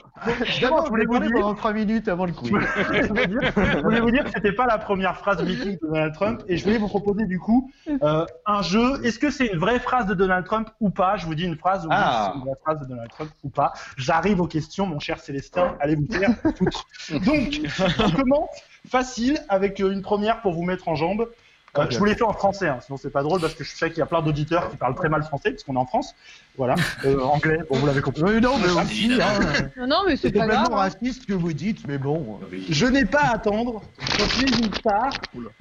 [0.61, 2.51] d'abord, je voulais vous dire pendant 3 minutes avant le quiz.
[2.51, 6.57] je voulais vous dire que c'était pas la première phrase mythique de Donald Trump et
[6.57, 7.71] je voulais vous proposer du coup
[8.03, 9.05] euh, un jeu.
[9.05, 11.15] Est-ce que c'est une vraie phrase de Donald Trump ou pas?
[11.15, 12.33] Je vous dis une phrase ou Ah.
[12.35, 13.71] une vraie phrase de Donald Trump ou pas.
[13.95, 15.75] J'arrive aux questions, mon cher Célestin.
[15.79, 16.85] Allez vous faire foutre.
[17.25, 17.61] Donc,
[17.99, 18.49] on commence
[18.87, 21.29] facile avec euh, une première pour vous mettre en jambe.
[21.77, 23.75] Euh, je vous l'ai fait en français, hein, sinon c'est pas drôle parce que je
[23.75, 25.85] sais qu'il y a plein d'auditeurs qui parlent très mal français parce qu'on est en
[25.85, 26.15] France.
[26.59, 28.21] Voilà, Euh, anglais, bon vous l'avez compris.
[28.21, 30.57] Oui, non, mais aussi, hein, Non, mais c'est c'est pas grave.
[30.57, 30.81] complètement hein.
[30.81, 32.37] raciste ce que vous dites, mais bon.
[32.69, 33.81] Je n'ai pas à attendre.
[34.17, 35.09] Quand tu es une star,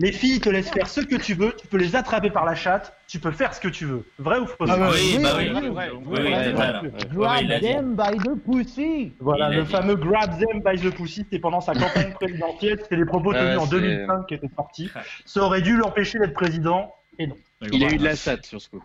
[0.01, 1.55] les filles te laissent faire ce que tu veux.
[1.57, 2.93] Tu peux les attraper par la chatte.
[3.07, 4.05] Tu peux faire ce que tu veux.
[4.19, 4.57] Vrai ou faux?
[4.69, 5.61] Ah ouais, Oui, oui, bah oui, oui.
[5.63, 6.53] oui, Oui, oui, oui, oui, c'est oui.
[6.55, 6.73] vrai.
[6.73, 6.81] là.
[6.83, 9.13] Oui, oui, Grab them by the pussy.
[9.21, 12.81] Voilà, Il le fameux grab them by the pussy, c'était pendant sa campagne présidentielle.
[12.83, 14.91] C'était les propos Ouais, tenus en c'est- 2005 qui étaient sortis.
[15.25, 16.93] Ça aurait dû l'empêcher d'être président.
[17.21, 17.37] Et non.
[17.73, 18.83] Il a eu de la SAT sur ce coup.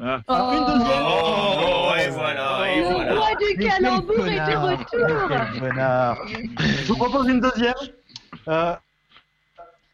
[0.00, 0.20] Ah.
[0.28, 1.02] Alors, une deuxième.
[1.06, 4.78] Oh, et voilà, et Non, Le roi du calembour est de connard.
[4.78, 5.60] retour.
[5.60, 6.16] Connard.
[6.58, 7.74] Je vous propose une deuxième.
[8.48, 8.74] Euh,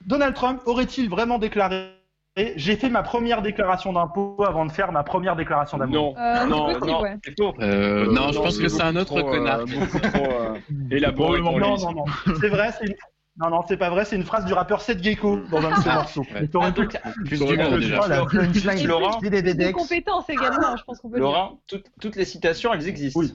[0.07, 1.89] Donald Trump aurait-il vraiment déclaré
[2.37, 6.15] J'ai fait ma première déclaration d'impôt avant de faire ma première déclaration d'amour?
[6.15, 7.17] Non, Euh, non, possible, non, ouais.
[7.25, 7.55] c'est faux.
[7.61, 9.61] Euh, non, je pense que c'est un autre trop, connard.
[9.61, 10.59] euh, beaucoup trop euh,
[10.91, 11.61] élaboré non, lui.
[11.61, 12.05] non, non,
[12.41, 12.95] c'est vrai, c'est une...
[13.37, 15.83] Non, non, c'est pas vrai, c'est une phrase du rappeur Seth Gecko dans un de
[15.83, 16.21] ses morceaux.
[16.21, 16.43] ouais.
[16.43, 16.87] Mais t'aurais pu-
[17.27, 18.07] Plus d'humour pu- déjà.
[18.07, 18.79] La punchline.
[18.79, 21.31] Et Laurent Des- compétences également, je pense qu'on peut le dire.
[21.33, 23.19] Laurent, toutes, toutes les citations, elles existent.
[23.19, 23.33] Oui.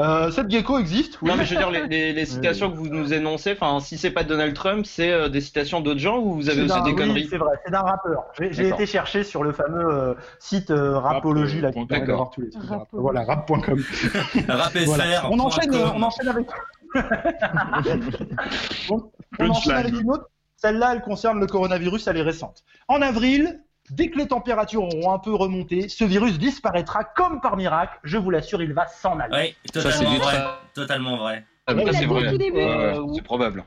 [0.00, 1.28] Euh, Seth Gecko existe, oui.
[1.28, 3.98] Non, mais je veux dire, les, les- les citations que vous nous énoncez, enfin, si
[3.98, 6.90] c'est pas Donald Trump, c'est euh, des citations d'autres gens ou vous avez aussi des
[6.90, 8.24] oui, conneries C'est vrai, c'est d'un rappeur.
[8.40, 12.06] J'ai été chercher sur le fameux euh, site euh, Rapologie, là, qui permet D'accord.
[12.06, 12.50] d'avoir tous les.
[12.92, 13.78] Voilà, rap.com.
[14.48, 15.28] Rap Voilà.
[15.30, 16.46] On enchaîne, on enchaîne avec.
[18.88, 20.28] Bon, on enchaîne avec une autre.
[20.56, 22.64] Celle-là, elle concerne le coronavirus, elle est récente.
[22.88, 27.56] En avril, dès que les températures auront un peu remonté, ce virus disparaîtra comme par
[27.56, 27.98] miracle.
[28.04, 29.54] Je vous l'assure, il va s'en aller.
[29.74, 30.34] Oui, Ça, c'est totalement vrai.
[30.36, 31.44] tra- Totalement vrai.
[31.66, 32.30] Ah, Il l'a c'est dit au vrai.
[32.30, 32.58] tout début.
[32.60, 33.64] Euh, C'est probable.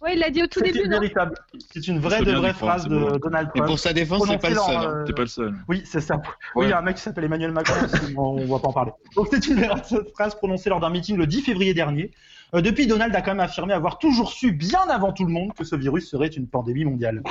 [0.00, 1.34] Ouais, il l'a dit au tout C'est début, véritable.
[1.70, 3.18] C'est une vraie C'est de vraie phrase c'est de.
[3.18, 3.68] Donald Et Trump.
[3.68, 4.82] pour sa défense, c'est pas le Prononcée seul.
[4.82, 4.96] dans, hein.
[4.96, 5.54] euh, T'es pas le seul.
[5.68, 6.20] Oui, c'est ça.
[6.56, 7.74] Oui, il y a un mec qui s'appelle Emmanuel Macron,
[8.16, 8.92] on on va pas en parler.
[9.14, 9.62] Donc c'est une
[10.14, 12.10] phrase prononcée lors d'un meeting le 10 février dernier.
[12.54, 15.52] Euh, depuis, Donald a quand même affirmé avoir toujours su bien avant tout le monde
[15.54, 17.22] que ce virus serait une pandémie mondiale.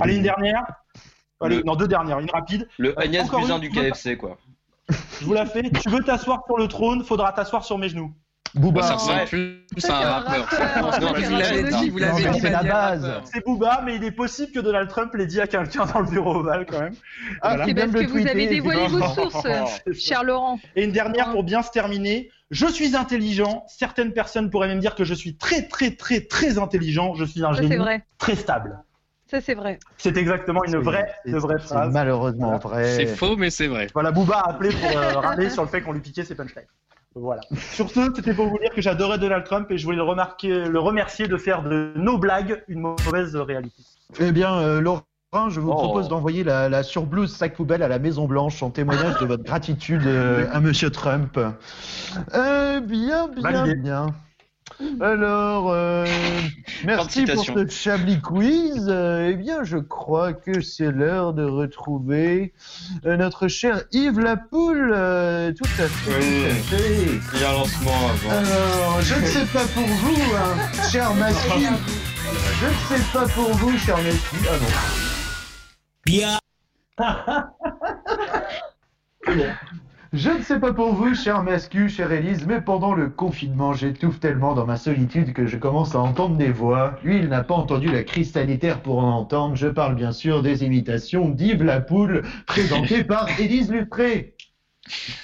[0.00, 0.62] Allez, une dernière.
[1.40, 2.68] Allez, Le- non, deux dernières, une rapide.
[2.78, 4.38] Le Euh, Agnès encore Buzyn une, du KFC, quoi.
[5.20, 5.62] Je vous la fais.
[5.70, 8.12] Tu veux t'asseoir sur le trône, faudra t'asseoir sur mes genoux.
[8.54, 8.82] Booba.
[8.82, 11.14] Ça ressemble plus Ça, à un c'est un rappeur.
[11.14, 12.40] vous l'avez dit, vous Non, l'avez mais dit.
[12.40, 13.12] c'est la base.
[13.24, 16.06] C'est Booba, mais il est possible que Donald Trump l'ait dit à quelqu'un dans le
[16.10, 16.94] bureau ovale quand même.
[17.42, 17.64] Ah, Voilà.
[17.66, 19.46] C'est parce que vous avez dévoilé vos sources,
[19.98, 20.58] cher Laurent.
[20.74, 22.30] Et une dernière pour bien se terminer.
[22.50, 23.64] Je suis intelligent.
[23.68, 27.14] Certaines personnes pourraient même dire que je suis très, très, très, très intelligent.
[27.14, 28.04] Je suis un génie vrai.
[28.18, 28.82] très stable.
[29.30, 29.78] Ça, c'est vrai.
[29.96, 31.92] C'est exactement une vraie, une vraie c'est phrase.
[31.92, 32.84] malheureusement vrai.
[32.96, 33.86] C'est faux, mais c'est vrai.
[33.94, 36.66] Voilà, Booba a appelé pour euh, râler sur le fait qu'on lui piquait ses punchlines.
[37.14, 37.40] Voilà.
[37.72, 40.64] Sur ce, c'était pour vous dire que j'adorais Donald Trump et je voulais le, remarquer,
[40.64, 43.82] le remercier de faire de nos blagues une mauvaise réalité.
[44.18, 45.02] Eh bien, euh, Laurent,
[45.48, 45.74] je vous Oh.
[45.76, 49.44] propose d'envoyer la, la surblouse sac poubelle à la Maison Blanche en témoignage de votre
[49.44, 51.38] gratitude euh, à Monsieur Trump.
[52.34, 53.76] Euh, bien, bien, Validé.
[53.76, 54.06] bien.
[55.00, 56.04] Alors, euh,
[56.84, 58.86] merci pour ce Chablis quiz.
[58.88, 62.52] Euh, eh bien, je crois que c'est l'heure de retrouver
[63.06, 64.92] euh, notre cher Yves Lapoule.
[64.92, 66.18] Euh, tout à fait.
[66.18, 66.44] Oui.
[66.48, 67.20] tout à fait.
[67.34, 68.30] Il y a un lancement avant.
[68.30, 71.66] Alors, je ne sais pas pour vous, hein, cher Masky.
[72.60, 74.36] Je ne sais pas pour vous, cher Masky.
[74.48, 75.09] Ah non.
[80.12, 84.18] Je ne sais pas pour vous, cher Mascu, chère Élise, mais pendant le confinement, j'étouffe
[84.18, 86.98] tellement dans ma solitude que je commence à entendre des voix.
[87.04, 89.54] Lui, il n'a pas entendu la crise sanitaire pour en entendre.
[89.54, 94.34] Je parle bien sûr des imitations d'Yves Lapoule, présentées par Élise Lupré.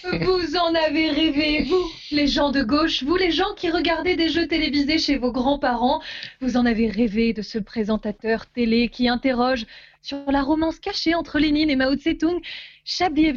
[0.04, 4.28] Vous en avez rêvé, vous, les gens de gauche, vous, les gens qui regardez des
[4.28, 6.00] jeux télévisés chez vos grands-parents,
[6.40, 9.66] vous en avez rêvé de ce présentateur télé qui interroge
[10.06, 12.40] sur la romance cachée entre Lénine et Mao Tse-tung.
[12.84, 13.32] Chablis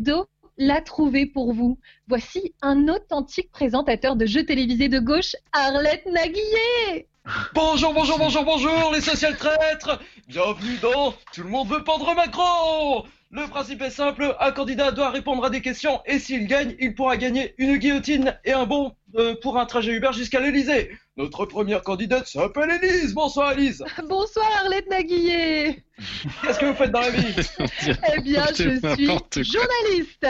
[0.58, 1.80] l'a trouvé pour vous.
[2.08, 7.08] Voici un authentique présentateur de jeux télévisés de gauche, Arlette Naguillet.
[7.56, 13.06] Bonjour, bonjour, bonjour, bonjour, les social traîtres Bienvenue dans Tout le monde veut pendre Macron
[13.32, 16.96] Le principe est simple, un candidat doit répondre à des questions et s'il gagne, il
[16.96, 20.90] pourra gagner une guillotine et un bon euh, pour un trajet Uber jusqu'à l'Elysée.
[21.16, 23.14] Notre première candidate s'appelle Élise.
[23.14, 23.86] Bonsoir Élise.
[24.10, 25.84] Bonsoir Arlette Naguillet.
[26.42, 27.36] Qu'est-ce que vous faites dans la vie?
[28.16, 30.28] Eh bien, je suis journaliste.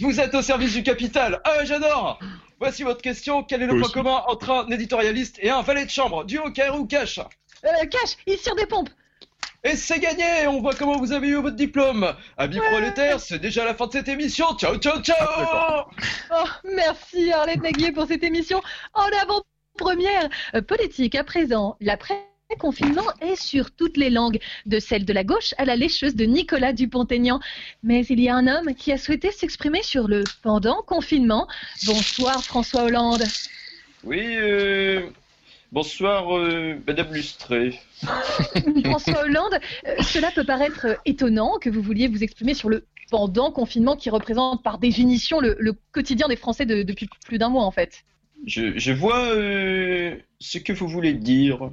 [0.00, 1.40] Vous êtes au service du capital.
[1.44, 2.18] Ah, j'adore
[2.58, 3.44] Voici votre question.
[3.44, 6.24] Quel est le point commun entre un éditorialiste et un valet de chambre?
[6.24, 7.20] Du hockey ou cash
[7.64, 8.90] Euh, cash, il tire des pompes.
[9.64, 13.64] Et c'est gagné On voit comment vous avez eu votre diplôme Amis prolétaires, c'est déjà
[13.64, 15.84] la fin de cette émission Ciao, ciao, ciao
[16.30, 16.44] Oh,
[16.76, 18.60] merci Arlette Naguier pour cette émission
[18.94, 20.28] en avant-première.
[20.54, 25.54] Euh, politique à présent, l'après-confinement est sur toutes les langues, de celle de la gauche
[25.58, 27.40] à la lécheuse de Nicolas Dupont-Aignan.
[27.82, 31.48] Mais il y a un homme qui a souhaité s'exprimer sur le pendant confinement.
[31.86, 33.24] Bonsoir François Hollande.
[34.04, 35.08] Oui, euh...
[35.70, 37.78] Bonsoir, euh, Madame Lustré.
[38.84, 43.50] François Hollande, euh, cela peut paraître étonnant que vous vouliez vous exprimer sur le pendant
[43.50, 47.64] confinement qui représente par définition le, le quotidien des Français de- depuis plus d'un mois
[47.64, 48.04] en fait.
[48.46, 51.70] Je, je vois euh, ce que vous voulez dire.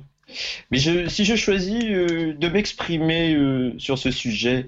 [0.72, 4.68] Mais je, si je choisis euh, de m'exprimer euh, sur ce sujet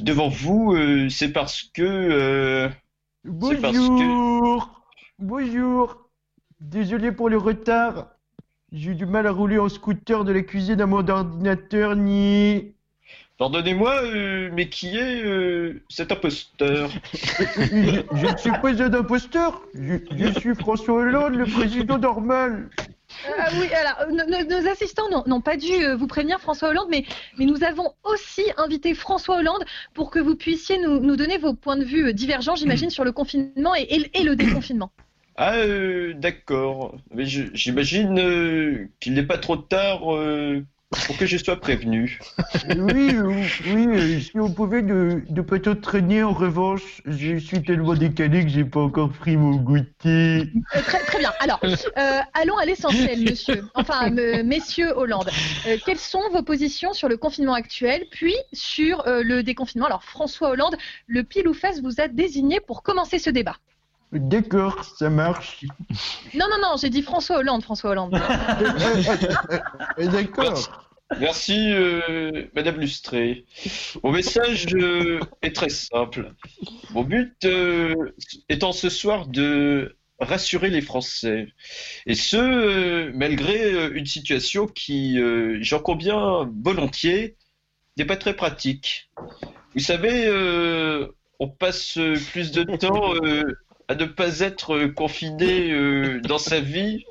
[0.00, 1.82] devant vous, euh, c'est parce que...
[1.82, 2.68] euh,
[3.42, 3.80] c'est parce que...
[3.88, 4.82] Bonjour
[5.18, 5.96] Bonjour
[6.60, 8.08] Désolé pour le retard.
[8.72, 12.74] J'ai eu du mal à rouler en scooter de la cuisine à mon ordinateur, ni...
[13.38, 16.90] Pardonnez-moi, euh, mais qui est euh, cet imposteur?
[17.14, 22.68] Je ne suis pas un imposteur, je, je suis François Hollande, le président normal.
[23.38, 27.04] Ah oui, alors, euh, nos, assistants n'ont- pas dû euh, vous prévenir, François Hollande, mais,
[27.38, 31.54] mais nous avons aussi invité François Hollande pour que vous puissiez nous, nous donner vos
[31.54, 34.90] points de vue euh, divergents, j'imagine, sur le confinement et, et le- et le déconfinement.
[35.40, 36.96] Ah, euh, d'accord.
[37.14, 40.64] Mais j'imagine euh, qu'il n'est pas trop tard euh,
[41.06, 42.18] pour que je sois prévenu.
[42.76, 47.62] Oui, euh, oui, euh, si on pouvait ne, ne pas t'entraîner, en revanche, je suis
[47.62, 50.40] tellement décalé que j'ai pas encore pris mon goûter.
[50.74, 51.32] Euh, très, très bien.
[51.40, 53.64] Alors, euh, allons à l'essentiel, monsieur.
[53.74, 55.30] Enfin, me- messieurs Hollande.
[55.66, 59.86] Euh, quelles sont vos positions sur le confinement actuel, puis sur euh, le déconfinement?
[59.86, 63.56] Alors, François Hollande, le pile ou face vous a désigné pour commencer ce débat.
[64.12, 65.64] D'accord, ça marche.
[66.34, 68.12] Non, non, non, j'ai dit François Hollande, François Hollande.
[69.98, 70.86] D'accord.
[71.20, 73.46] Merci, euh, Madame Lustré.
[74.02, 76.34] Mon message euh, est très simple.
[76.90, 78.12] Mon but euh,
[78.48, 81.48] étant ce soir de rassurer les Français.
[82.06, 87.36] Et ce, euh, malgré une situation qui, euh, j'en conviens volontiers,
[87.96, 89.10] n'est pas très pratique.
[89.74, 91.06] Vous savez, euh,
[91.38, 91.98] on passe
[92.32, 93.42] plus de temps euh,
[93.88, 97.04] à ne pas être euh, confiné euh, dans sa vie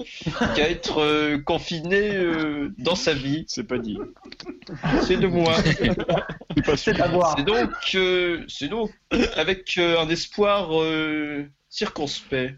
[0.55, 3.45] qu'à être euh, confiné euh, dans sa vie.
[3.47, 3.97] C'est pas dit.
[5.01, 5.53] C'est de moi.
[6.75, 8.91] C'est donc, euh, c'est donc
[9.35, 12.55] avec euh, un espoir euh, circonspect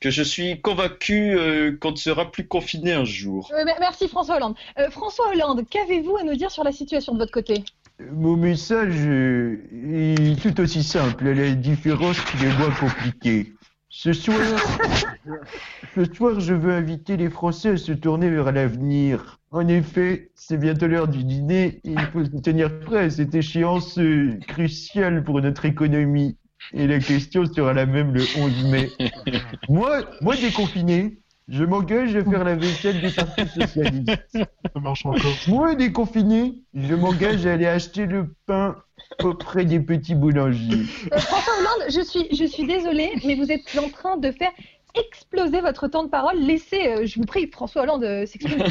[0.00, 3.48] que je suis convaincu euh, qu'on ne sera plus confiné un jour.
[3.52, 4.56] Euh, mer- merci François Hollande.
[4.78, 7.62] Euh, François Hollande, qu'avez-vous à nous dire sur la situation de votre côté?
[8.10, 13.52] Mon message euh, est tout aussi simple, à la différence qu'il est moins compliqué.
[13.88, 14.38] Ce soir,
[15.94, 19.38] ce soir, je veux inviter les Français à se tourner vers l'avenir.
[19.50, 23.34] En effet, c'est bientôt l'heure du dîner et il faut se tenir prêt à cette
[23.34, 26.38] échéance euh, cruciale pour notre économie.
[26.72, 28.90] Et la question sera la même le 11 mai.
[29.68, 34.28] Moi, moi déconfiné, je m'engage à faire la vaisselle des partis socialistes.
[34.32, 35.32] Ça marche encore.
[35.48, 38.76] Moi déconfiné, je m'engage à aller acheter le pain
[39.22, 40.86] auprès des petits boulangers.
[41.12, 44.52] Euh, François Hollande, je suis, je suis désolée, mais vous êtes en train de faire
[44.94, 46.38] exploser votre temps de parole.
[46.38, 48.64] Laissez, euh, je vous prie, François Hollande euh, s'exprimer.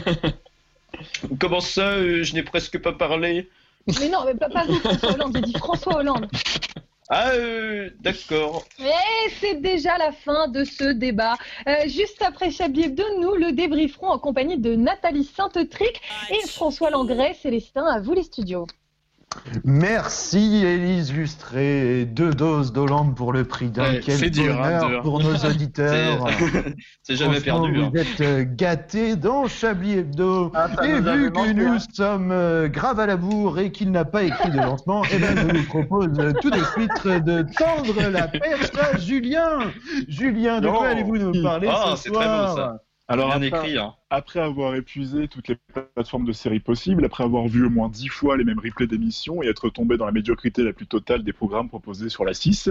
[1.39, 3.49] Comment ça, euh, je n'ai presque pas parlé?
[3.99, 6.27] Mais non, mais pas, pas vous, François Hollande, j'ai dit François Hollande.
[7.13, 8.63] Ah, euh, d'accord.
[8.80, 11.36] Et c'est déjà la fin de ce débat.
[11.67, 16.89] Euh, juste après Chablis Hebdo, nous le débrieferons en compagnie de Nathalie Sainte-Tric et François
[16.89, 17.34] Langret.
[17.34, 18.65] Célestin, à vous les studios.
[19.63, 23.84] Merci Élise Lustré, deux doses d'Hollande pour le prix d'un.
[23.84, 26.28] Ouais, Quel dur, hein, bonheur pour nos auditeurs.
[27.04, 27.80] C'est- jamais perdu.
[27.80, 27.89] hein.
[27.94, 30.52] Vous êtes euh, gâtés dans Chablis Hebdo.
[30.54, 31.78] Ah, et vu que manqué, nous hein.
[31.94, 35.36] sommes euh, grave à la bourre et qu'il n'a pas écrit de lancement, eh ben,
[35.38, 39.60] je vous propose euh, tout de suite de tendre la perche à Julien.
[40.08, 42.78] Julien, de quoi allez-vous nous parler Ah, ce c'est très soir ça.
[43.12, 43.78] Alors, après, écrit.
[43.78, 43.93] Hein.
[44.10, 45.58] après avoir épuisé toutes les
[45.95, 49.43] plateformes de séries possibles, après avoir vu au moins dix fois les mêmes replays d'émissions
[49.43, 52.69] et être tombé dans la médiocrité la plus totale des programmes proposés sur la 6,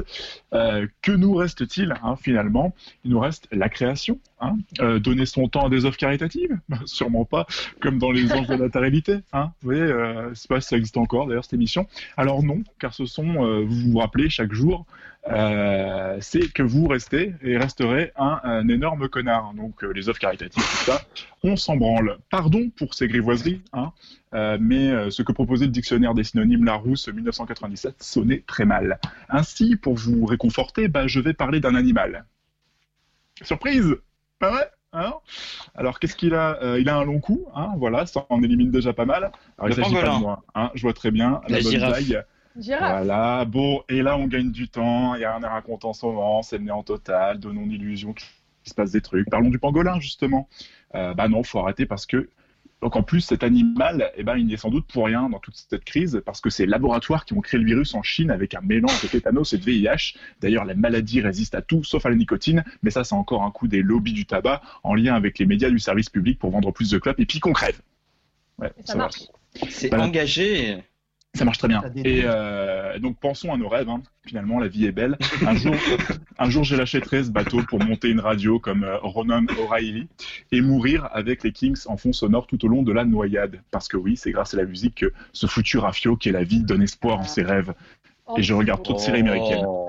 [0.54, 2.74] euh, que nous reste-t-il hein, finalement?
[3.04, 4.18] Il nous reste la création.
[4.40, 6.58] Hein Euh, donner son temps à des offres caritatives?
[6.68, 7.46] Ben, Sûrement pas,
[7.80, 9.18] comme dans les anges de la natalité.
[9.32, 11.86] Hein vous voyez, euh, pas ça existe encore d'ailleurs cette émission.
[12.16, 14.86] Alors non, car ce sont, euh, vous vous rappelez chaque jour,
[15.28, 19.52] euh, c'est que vous restez et resterez un, un énorme connard.
[19.54, 21.02] Donc euh, les offres caritatives, tout ça,
[21.42, 22.18] on s'en branle.
[22.30, 23.92] Pardon pour ces grivoiseries, hein,
[24.34, 28.98] euh, mais ce que proposait le dictionnaire des synonymes Larousse 1997 sonnait très mal.
[29.28, 32.24] Ainsi, pour vous réconforter, bah, je vais parler d'un animal.
[33.42, 33.96] Surprise
[34.38, 35.14] Pas vrai Hein?
[35.76, 38.92] Alors qu'est-ce qu'il a Il a un long cou, hein, voilà, ça en élimine déjà
[38.92, 39.30] pas mal.
[39.56, 41.92] Alors il s'agit pas de moi, hein, je vois très bien la, La bonne girafe.
[41.92, 42.20] taille.
[42.56, 43.04] Girafe.
[43.04, 45.92] Voilà, bon, et là on gagne du temps, il y a un air incontent en
[45.92, 48.26] ce moment, c'est le néant total, donnons l'illusion qu'il
[48.64, 49.28] se passe des trucs.
[49.30, 50.48] Parlons du pangolin justement.
[50.94, 52.28] Euh, bah non, faut arrêter parce que
[52.82, 55.54] donc en plus cet animal, eh ben il n'est sans doute pour rien dans toute
[55.54, 58.54] cette crise parce que c'est les laboratoires qui ont créé le virus en Chine avec
[58.54, 60.16] un mélange de tétanos et de VIH.
[60.40, 63.50] D'ailleurs la maladie résiste à tout sauf à la nicotine, mais ça c'est encore un
[63.50, 66.72] coup des lobbies du tabac en lien avec les médias du service public pour vendre
[66.72, 67.80] plus de clopes et puis qu'on crève.
[68.58, 69.20] Ouais, Ça marche.
[69.68, 70.04] C'est Voilà.
[70.04, 70.82] engagé.
[71.34, 71.80] Ça marche très bien.
[71.96, 73.88] Et euh, donc pensons à nos rêves.
[73.88, 74.02] hein.
[74.26, 75.16] Finalement, la vie est belle.
[75.46, 75.74] Un jour,
[76.38, 80.08] un jour, je l'achèterai ce bateau pour monter une radio comme euh, Ronan O'Reilly
[80.52, 83.60] et mourir avec les Kings en fond sonore tout au long de la noyade.
[83.70, 86.42] Parce que oui, c'est grâce à la musique que ce foutu rafio qui est la
[86.44, 87.72] vie donne espoir en ses rêves.
[88.26, 89.64] Oh, Et je regarde trop de séries américaines.
[89.66, 89.88] Oh,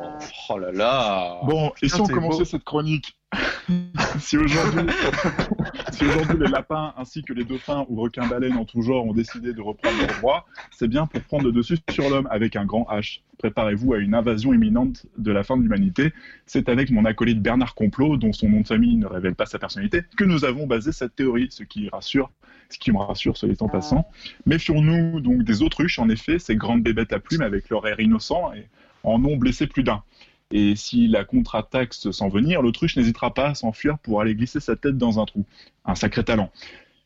[0.49, 1.39] oh là là.
[1.43, 2.45] Bon, et si on c'est commençait beau.
[2.45, 3.17] cette chronique
[4.19, 4.91] si aujourd'hui
[5.91, 9.61] si les lapins ainsi que les dauphins ou requins-baleines en tout genre ont décidé de
[9.61, 13.21] reprendre leurs droits, c'est bien pour prendre le dessus sur l'homme avec un grand H.
[13.37, 16.13] Préparez-vous à une invasion imminente de la fin de l'humanité.
[16.45, 19.59] C'est avec mon acolyte Bernard Complot, dont son nom de famille ne révèle pas sa
[19.59, 22.31] personnalité, que nous avons basé cette théorie, ce qui rassure,
[22.69, 24.07] ce qui me rassure, soit dit en passant.
[24.45, 28.53] Méfions-nous donc des autruches, en effet, ces grandes bébêtes à plumes avec leur air innocent
[28.53, 28.67] et
[29.03, 30.03] en ont blessé plus d'un.
[30.51, 34.59] Et si la contre-attaque se sent venir, l'autruche n'hésitera pas à s'enfuir pour aller glisser
[34.59, 35.45] sa tête dans un trou.
[35.85, 36.51] Un sacré talent.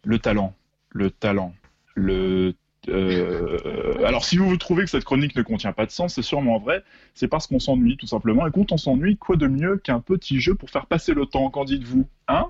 [0.04, 0.54] Le talent,
[0.89, 1.54] le talent,
[1.96, 2.54] le...
[2.89, 6.22] euh, Alors si vous vous trouvez que cette chronique ne contient pas de sens, c'est
[6.22, 6.84] sûrement vrai,
[7.16, 8.46] c'est parce qu'on s'ennuie tout simplement.
[8.48, 11.50] Et quand on s'ennuie, quoi de mieux qu'un petit jeu pour faire passer le temps,
[11.50, 12.50] qu'en dites-vous Hein?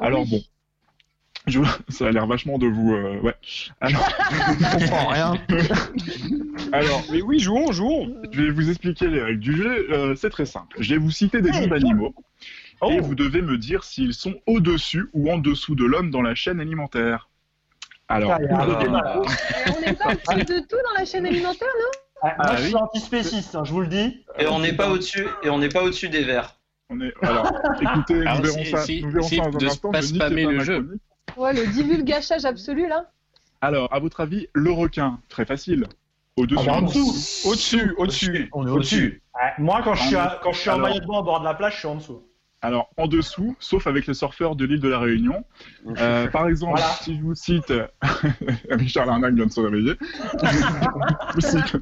[0.00, 0.40] Alors bon,
[1.46, 1.60] je...
[1.88, 2.94] ça a l'air vachement de vous...
[2.94, 3.34] euh, Ouais.
[3.80, 4.08] Alors...
[4.30, 5.34] Je comprends rien.
[6.72, 8.14] Alors, Mais oui, jouons, jouons.
[8.32, 9.86] je vais vous expliquer les règles du jeu.
[9.92, 10.76] Euh, c'est très simple.
[10.80, 12.14] Je vais vous citer des noms d'animaux.
[12.90, 16.34] Et vous devez me dire s'ils sont au-dessus ou en dessous de l'homme dans la
[16.34, 17.28] chaîne alimentaire.
[18.08, 21.90] Alors, on n'est pas au-dessus de tout dans la chaîne alimentaire, non?
[22.22, 22.66] Ah, Moi, Ah je oui.
[22.68, 24.24] suis antispéciste, hein, je vous le dis.
[24.38, 26.56] Et on n'est pas au-dessus, et on n'est pas au-dessus des verts.
[26.90, 27.12] on est...
[27.22, 29.68] Alors, écoutez, Alors, nous verrons si- ça, si- nous verrons si ça dans de un
[29.68, 29.90] instant.
[29.90, 30.82] pas spammer le jeu.
[30.82, 31.02] chronique.
[31.36, 33.10] Ouais, le divulgachage absolu, là.
[33.60, 35.86] Alors, à votre avis, le requin, très facile.
[36.36, 36.58] Au-dessus.
[36.62, 37.48] Ah bah, en dessous.
[37.48, 38.48] Au-dessus, au-dessus.
[38.52, 39.22] On est au-dessus.
[39.34, 41.22] Ouais, Moi, quand je suis, à- quand je suis en Alors- maillot de bain au
[41.22, 42.22] bord de la plage, je suis en dessous.
[42.60, 45.44] Alors, en dessous, sauf avec les surfeurs de l'île de la Réunion.
[45.98, 46.92] Euh, par exemple, Voilà.
[47.02, 47.72] si je vous cite.
[48.70, 49.92] Richard Larnac vient de se réveiller.
[50.32, 51.74] Je vous cite-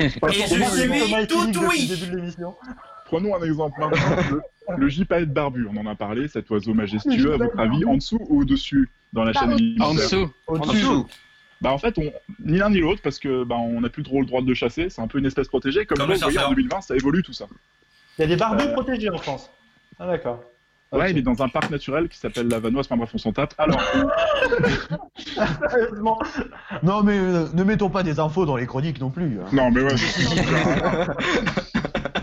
[0.00, 2.54] Et je suis tout oui le début de l'émission.
[3.14, 4.16] Prenons un exemple maintenant.
[4.30, 4.42] Le,
[4.76, 8.18] le gypaète barbu, on en a parlé, cet oiseau majestueux, à votre avis, en dessous
[8.28, 10.32] ou au-dessus dans la Par chaîne En dessous.
[10.48, 10.76] En Au-dessus.
[10.78, 11.06] dessous.
[11.60, 12.12] Bah en fait, on,
[12.44, 14.54] ni l'un ni l'autre, parce que bah, on n'a plus trop le droit de le
[14.54, 15.86] chasser, c'est un peu une espèce protégée.
[15.86, 16.50] Comme, Comme vous voyez, en surfeur.
[16.50, 17.46] 2020, ça évolue tout ça.
[18.18, 18.72] Il y a des barbus Euh.
[18.72, 19.48] protégés en France.
[20.00, 20.42] Ah, d'accord.
[20.92, 21.10] Ouais, Ok.
[21.10, 23.54] il est dans un parc naturel qui s'appelle la Vanoise, enfin bref, on s'en tape.
[23.58, 23.80] Alors,
[25.70, 26.18] Sérieusement.
[26.82, 29.38] Non, mais euh, ne mettons pas des infos dans les chroniques non plus.
[29.40, 29.46] hein.
[29.52, 29.94] non mais ouais,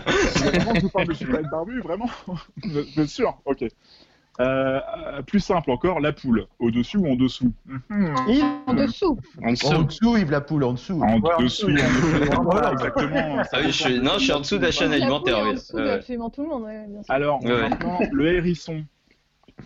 [0.58, 2.08] Vraiment, je vous parle de gypaète barbu, vraiment
[2.64, 3.38] Vous êtes- sûr?
[3.44, 3.64] Ok.
[4.40, 7.52] Euh, euh, plus simple encore, la poule, au-dessus ou en dessous?
[8.28, 9.18] Yves, En dessous.
[9.42, 9.84] En En dessous.
[9.84, 11.02] dessous, Yves la poule, en dessous.
[11.02, 12.42] En Ouais, en dessous, dessous, en dessous.
[12.42, 12.72] Voilà.
[12.72, 13.36] Exactement.
[13.52, 14.00] Ah oui, je suis...
[14.00, 15.42] Non, je suis en dessous de la chaîne alimentaire.
[15.44, 15.52] oui.
[15.54, 17.12] dessous absolument tout le monde, ouais, bien sûr.
[17.14, 17.68] Alors, ouais.
[17.68, 18.82] maintenant, le hérisson,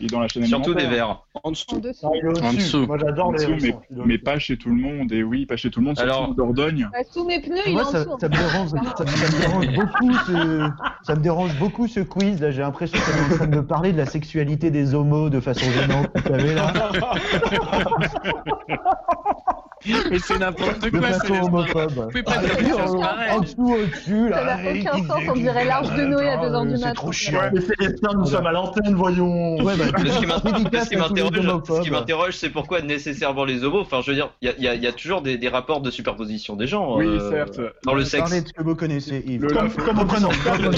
[0.01, 1.23] il est dans la chaîne Surtout des verts.
[1.35, 1.81] En En dessous.
[1.81, 2.07] dessous.
[2.07, 2.57] Non, il est au-dessus.
[2.57, 2.87] dessous.
[2.87, 3.77] Moi, j'adore En les dessous, mais.
[3.91, 6.31] Il mais pas chez tout le monde, et oui, pas chez tout le monde, Alors-
[6.31, 6.89] en Dordogne.
[6.93, 8.17] Bah, sous mes pneus, il est Moi, en ça, dessous.
[8.21, 8.77] ça me dérange, ça,
[9.07, 10.69] ça me dérange beaucoup ce,
[11.03, 12.41] ça me dérange beaucoup ce quiz.
[12.41, 15.31] Là, j'ai l'impression qu'on est en train de me parler de la sexualité des homos
[15.31, 16.09] de façon gênante.
[16.15, 16.73] Vous savez là,
[20.11, 21.93] Mais c'est n'importe quoi, c'est homophobe.
[21.93, 22.97] Vous pouvez pas Ah, dire choses
[23.31, 24.39] en, dessous, au-dessus, là.
[24.39, 26.95] Ça n'a aucun sens, on dirait l'arche de Noé à 2h du C'est matin.
[26.95, 27.41] trop chiant.
[27.53, 29.57] Mais c'est les stars, nous sommes à l'antenne, voyons.
[29.63, 33.81] Bah, ce qui m'interroge, c'est pourquoi nécessairement les homos.
[33.81, 36.97] Enfin, je veux dire, il y a, toujours des, rapports de superposition des gens.
[36.97, 37.61] Oui, euh, certes.
[37.85, 38.23] Dans le sexe.
[38.25, 39.47] Parlez de ce que vous connaissez, Yves.
[39.47, 39.69] Comme,
[39.99, 40.71] reprenons, reprenons.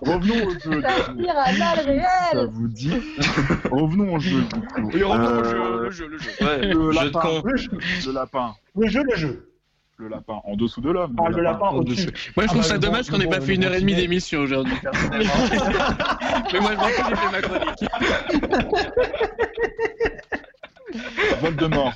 [0.00, 0.82] Revenons au jeu.
[0.82, 2.92] Ça vous dit
[3.70, 4.40] Revenons au jeu.
[4.42, 4.90] du coup.
[4.92, 6.30] Oui, revenons au jeu, le jeu, le jeu.
[6.60, 7.20] Ouais, Le jeu de lapin.
[7.20, 7.42] con.
[7.44, 7.70] Le jeu,
[8.06, 8.54] Le lapin.
[8.76, 9.50] le jeu, le jeu.
[9.96, 11.14] Le lapin en dessous de l'homme.
[11.24, 12.10] Ah, le lapin au-dessus.
[12.36, 14.40] Moi, je trouve Ah, ça dommage qu'on n'ait pas fait une heure et demie d'émission
[14.40, 15.32] aujourd'hui, personnellement.
[16.52, 17.84] Mais moi, je m'en fous, j'ai fait ma chronique.
[21.40, 21.92] Voldemort.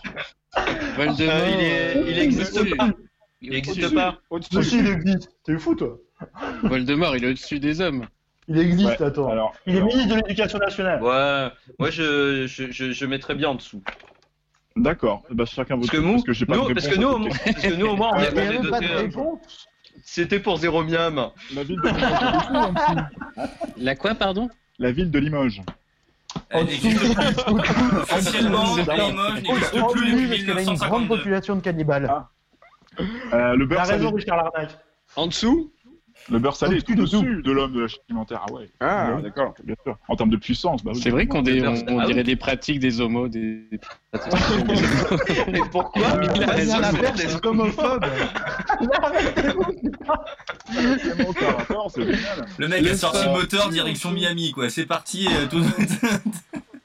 [0.97, 1.35] Voldemort.
[1.35, 2.77] Euh, il, est, il existe Au-dessus.
[2.77, 2.89] pas.
[3.41, 4.19] Il existe pas.
[4.29, 5.31] Toi aussi, il existe.
[5.45, 5.99] T'es fou, toi.
[6.63, 8.07] Voldemort, il est au-dessus des hommes.
[8.49, 9.29] Il existe, Ouais, attends.
[9.29, 11.03] Alors, Il est alors, ministre de l'Éducation nationale.
[11.03, 11.49] Ouais,
[11.79, 13.83] moi je, je, je, je mettrais bien en dessous.
[14.79, 15.23] D'accord.
[15.31, 17.01] Bah, chacun votre Parce que nous, parce que j'ai pas nous- de parce réponse que
[17.01, 18.81] nous, parce que nous au moins on Il est, n'y on a est même pas
[18.81, 18.95] de doté.
[18.95, 19.69] réponse.
[20.05, 21.31] C'était pour zéro miam.
[21.55, 23.05] La ville de Limoges.
[23.77, 24.49] La quoi, pardon
[24.79, 25.61] La ville de Limoges.
[26.55, 31.09] Officiellement, Limoges n'existe En plus dessous, depuis parce qu'il y a une grande 1952.
[31.09, 32.09] population de cannibales.
[33.33, 34.71] Euh, le T'as beurre raison, Richard Larnac.
[35.17, 35.73] En dessous
[36.31, 37.23] Le beurre salé est Au-dessus tout de tout.
[37.23, 38.45] dessus de l'homme de la chaîne alimentaire.
[38.49, 38.69] Ah ouais.
[38.81, 39.55] Ah, Ouais, d'accord.
[39.65, 39.97] Bien sûr.
[40.09, 41.01] En termes de puissance, bah oui.
[41.03, 43.63] C'est vrai qu'on dé- Le on, beurre- on Ah dirait des pratiques des homos, des...
[45.51, 46.03] Mais pourquoi
[46.35, 48.05] Il a Rien à faire, des- c'est homophobe.
[48.79, 48.85] C'est
[50.75, 52.47] vraiment aucun rapport, c'est génial.
[52.59, 54.69] Le mec a sorti le moteur direction Miami, quoi.
[54.71, 55.27] C'est parti.
[55.31, 55.63] euh, tout...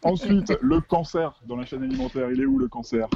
[0.04, 2.30] Ensuite, le cancer dans la chaîne alimentaire.
[2.32, 3.08] Il est où le cancer?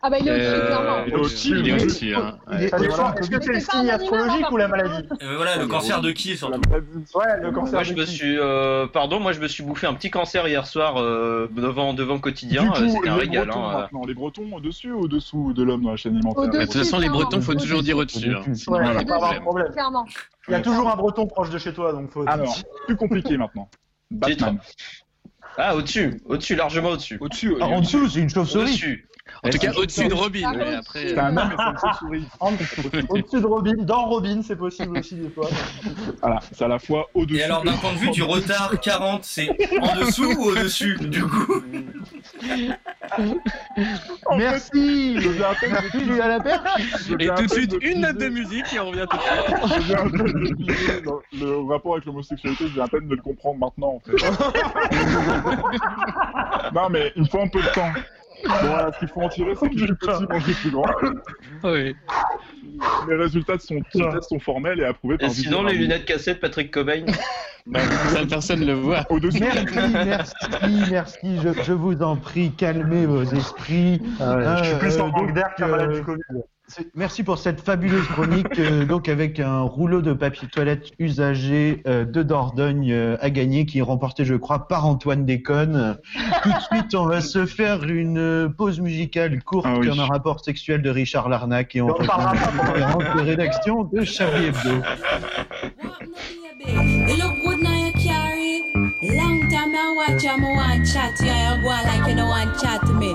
[0.00, 1.04] Ah bah il est au-dessus, Euh, clairement.
[1.06, 2.38] il est au-dessus, il est au-dessus, hein.
[2.46, 2.64] Ouais.
[2.66, 6.36] Est-ce que c'est le signe astrologique ou la maladie Euh, voilà, le cancer de qui
[6.36, 9.48] surtout Ouais, le cancer Moi, de je me qui suis, euh, pardon, moi je me
[9.48, 12.72] suis bouffé un petit cancer hier soir euh, devant devant quotidien.
[12.76, 13.46] Euh, C'était un les régal.
[13.48, 14.06] Bretons, hein, euh.
[14.06, 17.08] les Bretons au-dessus ou au-dessous de l'homme dans la chaîne alimentaire De toute façon, les.
[17.08, 18.32] Bretons, faut toujours dire au-dessus.
[18.34, 18.42] hein.
[18.68, 19.00] Voilà.
[19.00, 19.72] avoir problème.
[20.46, 22.24] Il y a toujours un breton proche de chez toi, donc faut.
[22.28, 22.54] Alors,
[22.86, 23.68] plus compliqué maintenant.
[24.12, 24.58] Batman.
[25.60, 27.18] Ah, au-dessus, au-dessus, largement au-dessus.
[27.20, 27.56] Au-dessus.
[27.60, 28.98] Ah, en dessous, c'est une chauve-souris.
[29.44, 30.52] En tout cas, au-dessus de Robin.
[30.56, 32.24] mais après, C'est un homme et c'est une chauve-souris.
[32.40, 32.52] En-
[33.10, 35.48] Au-dessus de Robin, dans Robin, c'est possible aussi des fois.
[36.20, 37.38] Voilà, c'est à la fois au-dessus.
[37.38, 39.48] Et alors, d'un point de vue du retard 40, c'est
[39.80, 41.62] en dessous ou au-dessus Du coup
[44.36, 45.16] Merci
[45.70, 46.60] Merci lui à la perche
[47.18, 49.76] Et tout de suite, une note de musique et on revient tout de suite.
[49.76, 53.22] Je viens de réaliser dans le rapport avec l'homosexualité, je viens à peine de le
[53.22, 54.12] comprendre maintenant en fait.
[56.74, 57.92] non mais il me faut un peu de temps.
[58.44, 60.86] Bon, voilà, ce qu'il faut en tirer, c'est que je suis petit, manger plus grand.
[61.64, 61.94] Oui.
[63.08, 66.04] Les résultats de son petit test sont formels et approuvés Et par sinon, les lunettes
[66.04, 67.04] cassées de Patrick Cobain.
[67.74, 69.04] Ça, personne ne le voit.
[69.10, 69.40] Au-dessus.
[69.40, 70.34] Merci, merci,
[70.90, 74.00] merci, je, je vous en prie, calmez vos esprits.
[74.18, 76.22] je suis plus Euh, en manque donc, d'air qu'un malade euh, du Covid.
[76.94, 82.04] Merci pour cette fabuleuse chronique, euh, donc avec un rouleau de papier toilette usagé euh,
[82.04, 85.96] de Dordogne euh, à gagner, qui est remporté, je crois, par Antoine Déconne.
[86.42, 89.88] Tout de suite, on va se faire une pause musicale courte Ah oui.
[89.88, 94.04] comme un rapport sexuel de Richard Larnac et on On reprend parlera la rédaction de
[94.04, 94.82] Charlie Hebdo.
[96.66, 99.16] You look good now you carry it.
[99.16, 101.32] Long time I watch you, I want chat to you.
[101.32, 103.12] You go on like you don't want chat to me.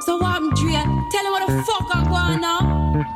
[0.00, 0.72] So what I'm Dre?
[0.72, 2.59] Tell me what the fuck I going now.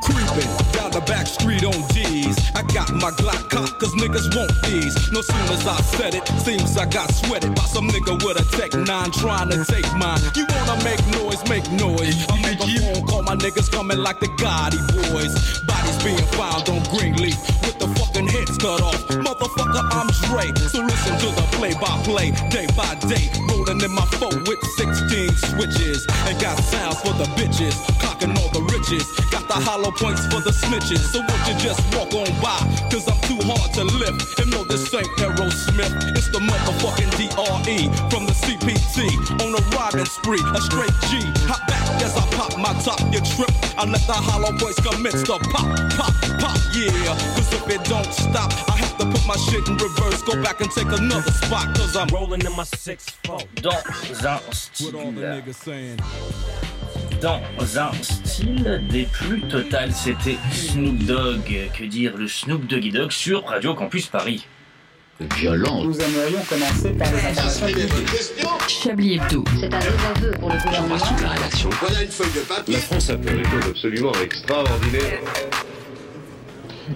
[0.01, 2.37] Creeping down the back street on D's.
[2.55, 4.95] I got my Glock cocked cause niggas want these.
[5.11, 8.45] No sooner as I said it, seems I got sweated by some nigga with a
[8.57, 10.21] Tech 9 trying to take mine.
[10.35, 12.25] You wanna make noise, make noise.
[12.29, 14.81] I make a phone call, my niggas coming like the Gotti
[15.13, 15.61] boys.
[15.61, 19.24] Bodies being found on Greenleaf with the fucking heads cut off.
[19.45, 20.49] Motherfucker, I'm Dre.
[20.69, 23.29] So listen to the play by play, day by day.
[23.45, 26.05] Rolling in my phone with 16 switches.
[26.25, 27.77] And got sounds for the bitches.
[28.01, 29.05] Cocking all the riches.
[29.29, 31.13] Got the hollow points for the snitches.
[31.13, 32.57] So won't you just walk on by?
[32.89, 34.39] Cause I'm too hard to lift.
[34.39, 35.93] And no, this ain't Aerosmith.
[36.17, 39.05] It's the motherfucking DRE from the CPT.
[39.45, 41.21] On a riding spree, a straight G.
[41.45, 42.97] Hop back as I pop my top.
[43.13, 43.53] You trip.
[43.77, 46.57] I let the hollow points commence to pop, pop, pop.
[46.73, 46.89] Yeah.
[47.37, 50.21] Cause if it don't stop, I have to put my shit in reverse.
[50.23, 51.75] Go back and take another spot.
[51.75, 53.61] Cause I'm rolling in my 6-4.
[53.61, 53.71] Dans
[54.25, 54.93] un style.
[54.93, 55.97] What all the niggas saying?
[57.21, 57.41] Dans
[57.77, 61.69] un style des plus total, c'était Snoop Dogg.
[61.77, 64.45] Que dire le Snoop Doggy Dogg sur Radio Campus Paris?
[65.37, 65.85] Violent.
[65.85, 67.67] Nous aimerions commencer par les informations.
[68.67, 69.45] Chablis Hebdo.
[69.59, 70.97] C'est un désaveu pour le gouvernement.
[71.21, 71.69] la rédaction.
[71.79, 72.73] Voilà une feuille de papier.
[72.73, 75.21] La France a fait des choses absolument extraordinaires.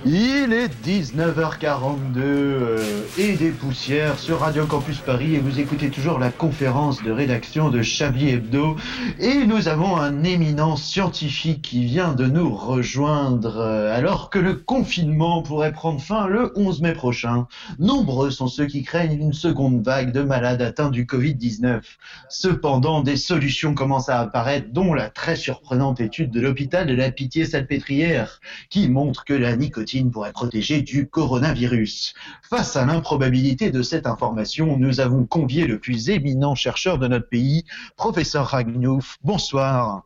[0.06, 2.78] Il est 19h42 euh,
[3.18, 7.70] et des poussières sur Radio Campus Paris et vous écoutez toujours la conférence de rédaction
[7.70, 8.76] de Chablis Hebdo
[9.20, 14.54] et nous avons un éminent scientifique qui vient de nous rejoindre euh, alors que le
[14.54, 17.48] confinement pourrait prendre fin le 11 mai prochain.
[17.80, 21.82] Nombreux sont ceux qui craignent une seconde vague de malades atteints du Covid-19.
[22.30, 27.10] Cependant, des solutions commencent à apparaître dont la très surprenante étude de l'hôpital de la
[27.10, 29.79] Pitié-Salpêtrière qui montre que la nicotine
[30.12, 32.14] pourrait protéger du coronavirus.
[32.50, 37.28] Face à l'improbabilité de cette information, nous avons convié le plus éminent chercheur de notre
[37.28, 37.66] pays,
[37.96, 39.18] professeur Ragnouf.
[39.24, 40.04] Bonsoir.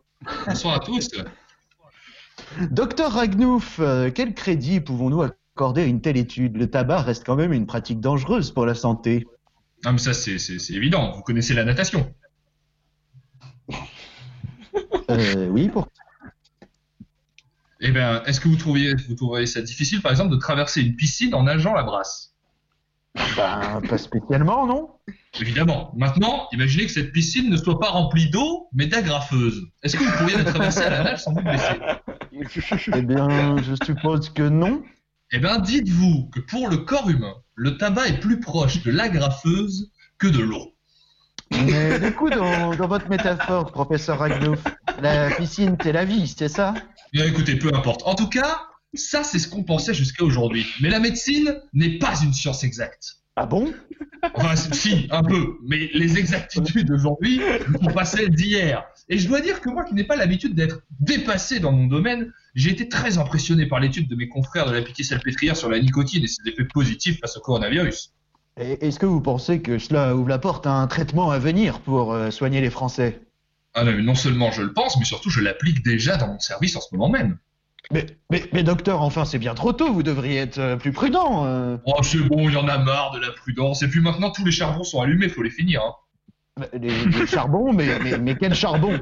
[0.48, 1.10] Bonsoir à tous.
[2.72, 6.58] Docteur Ragnouf, euh, quel crédit pouvons-nous accorder à une telle étude?
[6.58, 9.28] Le tabac reste quand même une pratique dangereuse pour la santé.
[9.86, 10.38] Ah, mais ça, c'est
[10.70, 11.12] évident.
[11.16, 12.14] Vous connaissez la natation.
[15.10, 15.88] Euh, oui, pour...
[17.86, 20.96] Eh bien, est-ce que vous trouviez, vous trouvez ça difficile, par exemple, de traverser une
[20.96, 22.34] piscine en nageant la brasse?
[23.36, 24.90] Ben, pas spécialement, non?
[25.42, 25.92] Évidemment.
[25.94, 29.68] Maintenant, imaginez que cette piscine ne soit pas remplie d'eau, mais d'agrafeuse.
[29.84, 31.76] Est-ce que vous pourriez la traverser à la nage sans vous blesser?
[32.96, 34.82] Eh bien, je suppose que non.
[35.34, 39.92] Eh bien, dites-vous que pour le corps humain, le tabac est plus proche de l'agrafeuse
[40.20, 40.73] que de l'eau.
[41.66, 44.64] Mais du coup, dans, dans votre métaphore, professeur Ragnouf,
[45.02, 46.74] la piscine, c'est la vie, c'est ça?
[47.12, 48.02] Bien écoutez, peu importe.
[48.06, 48.62] En tout cas,
[48.94, 50.66] ça c'est ce qu'on pensait jusqu'à aujourd'hui.
[50.82, 53.18] Mais la médecine n'est pas une science exacte.
[53.36, 53.74] Ah bon?
[54.36, 55.58] Enfin, si, un peu.
[55.68, 58.84] Mais les exactitudes d'aujourd'hui ne sont pas celles d'hier.
[59.10, 62.32] Et je dois dire que moi qui n'ai pas l'habitude d'être dépassé dans mon domaine,
[62.54, 65.80] j'ai été très impressionné par l'étude de mes confrères de la piquet salpêtrière sur la
[65.80, 68.14] nicotine et ses effets positifs face au coronavirus.
[68.58, 72.14] Est-ce que vous pensez que cela ouvre la porte à un traitement à venir pour
[72.14, 73.20] euh, soigner les Français?
[73.74, 76.40] Ah non, mais non seulement je le pense, mais surtout je l'applique déjà dans mon
[76.40, 77.38] service en ce moment même.
[77.92, 81.46] Mais, mais, mais docteur, enfin, c'est bien trop tôt, vous devriez être euh, plus prudent.
[81.46, 81.78] euh.
[81.86, 83.82] Oh, c'est bon, il y en a marre de la prudence.
[83.82, 85.82] Et puis maintenant, tous les charbons sont allumés, faut les finir.
[85.82, 86.66] Hein.
[86.74, 89.00] Les, les charbons, mais, mais, mais quel charbon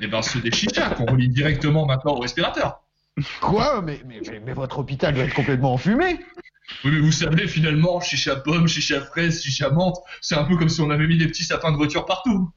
[0.00, 2.80] Eh ben, ceux des chichas qu'on relie directement maintenant au respirateur.
[3.40, 3.82] Quoi?
[3.82, 6.18] Mais, mais, mais, mais votre hôpital doit être complètement enfumé
[6.84, 10.68] Oui, mais vous savez, finalement, chicha pomme, chicha fraise, chicha menthe, c'est un peu comme
[10.68, 12.50] si on avait mis des petits sapins de voiture partout.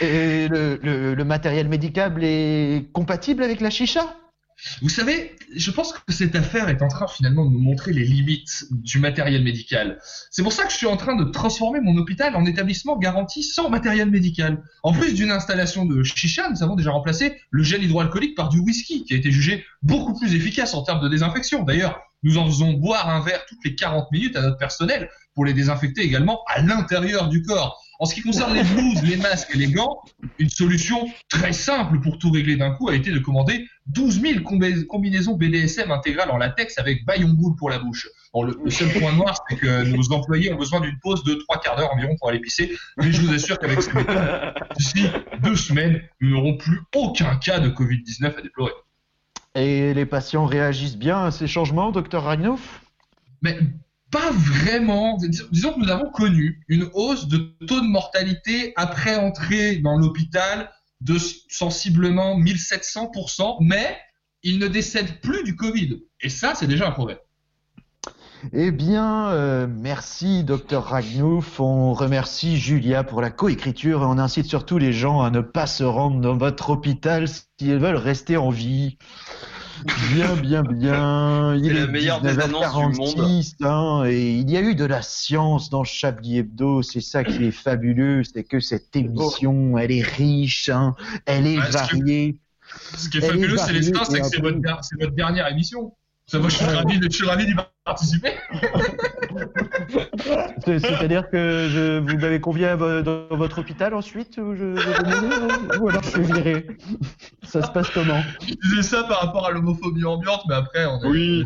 [0.00, 4.14] Et, et le, le, le matériel médical est compatible avec la chicha?
[4.82, 8.04] Vous savez, je pense que cette affaire est en train finalement de nous montrer les
[8.04, 10.00] limites du matériel médical.
[10.32, 13.44] C'est pour ça que je suis en train de transformer mon hôpital en établissement garanti
[13.44, 14.64] sans matériel médical.
[14.82, 18.58] En plus d'une installation de chicha, nous avons déjà remplacé le gel hydroalcoolique par du
[18.58, 21.62] whisky, qui a été jugé beaucoup plus efficace en termes de désinfection.
[21.62, 25.44] D'ailleurs, nous en faisons boire un verre toutes les 40 minutes à notre personnel pour
[25.44, 27.80] les désinfecter également à l'intérieur du corps.
[28.00, 29.98] En ce qui concerne les blouses, les masques et les gants,
[30.38, 34.40] une solution très simple pour tout régler d'un coup a été de commander 12 000
[34.40, 38.06] combi- combinaisons BDSM intégrales en latex avec baillon boule pour la bouche.
[38.34, 41.74] Le seul point noir, c'est que nos employés ont besoin d'une pause de trois quarts
[41.76, 42.76] d'heure environ pour aller pisser.
[42.98, 45.06] Mais je vous assure qu'avec ce méthode, d'ici
[45.42, 48.72] deux semaines, nous n'aurons plus aucun cas de Covid-19 à déplorer.
[49.58, 52.80] Et les patients réagissent bien à ces changements, docteur Ragnoff
[53.42, 53.58] Mais
[54.10, 55.16] pas vraiment.
[55.16, 59.96] Dis- Disons que nous avons connu une hausse de taux de mortalité après entrée dans
[59.96, 61.16] l'hôpital de
[61.48, 63.98] sensiblement 1700%, mais
[64.44, 66.02] ils ne décèdent plus du Covid.
[66.20, 67.20] Et ça, c'est déjà un progrès.
[68.52, 71.60] Eh bien, euh, merci, docteur Ragnouf.
[71.60, 75.66] On remercie Julia pour la coécriture et on incite surtout les gens à ne pas
[75.66, 78.96] se rendre dans votre hôpital s'ils veulent rester en vie.
[80.12, 81.54] Bien, bien, bien.
[81.56, 84.74] Il C'est la est meilleure des annonces du 19h46, hein, et il y a eu
[84.74, 86.82] de la science dans Chablis Hebdo.
[86.82, 90.94] C'est ça qui est fabuleux, c'est que cette émission, elle est riche, hein,
[91.26, 92.36] elle est ce qui- variée.
[92.96, 95.94] Ce qui est fabuleux, c'est l'espace, c'est que votre, c'est votre dernière émission.
[96.28, 97.54] Ça, moi, je suis ravi, de- je suis ravi d'y
[97.84, 98.34] participer.
[100.64, 104.74] C'est- C'est-à-dire que je, vous m'avez convié à vo- dans votre hôpital ensuite ou, je,
[104.76, 106.66] je- ou alors je suis viré
[107.44, 108.22] Ça se passe comment?
[108.46, 111.44] Je disais ça par rapport à l'homophobie ambiante, mais après, on est oui.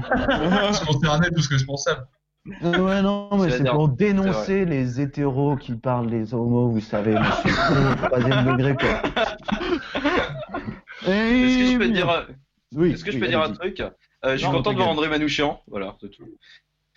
[0.68, 2.04] tous concernés, tous responsables.
[2.64, 7.14] Euh, Ouais, non, mais C'est pour dénoncer les hétéros qui parlent des homos, vous savez,
[7.14, 8.88] monsieur au troisième degré, quoi.
[11.06, 12.26] Est-ce que je peux Eh dire,
[12.74, 13.80] Oui, est-ce que je oui, peux dire un truc?
[14.24, 14.88] Je suis content de voir.
[14.88, 15.60] André Manouchian.
[15.66, 16.24] Voilà, c'est tout.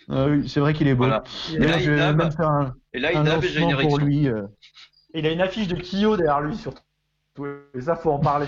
[0.08, 1.04] Ah oui, c'est vrai qu'il est beau.
[1.04, 1.24] Voilà.
[1.52, 3.96] Et là, je vais même faire un, et là, un Idab, j'ai une pour érection.
[4.04, 4.28] lui.
[4.28, 4.42] euh.
[5.14, 6.82] Il a une affiche de Kyo derrière lui surtout.
[7.74, 8.46] Et ça, faut en parler.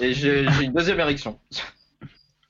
[0.00, 1.38] Et j'ai une deuxième érection.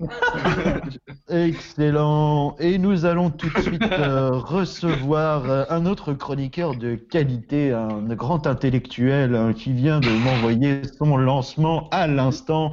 [1.29, 2.57] Excellent.
[2.59, 8.03] Et nous allons tout de suite euh, recevoir euh, un autre chroniqueur de qualité, un
[8.15, 12.73] grand intellectuel hein, qui vient de m'envoyer son lancement à l'instant.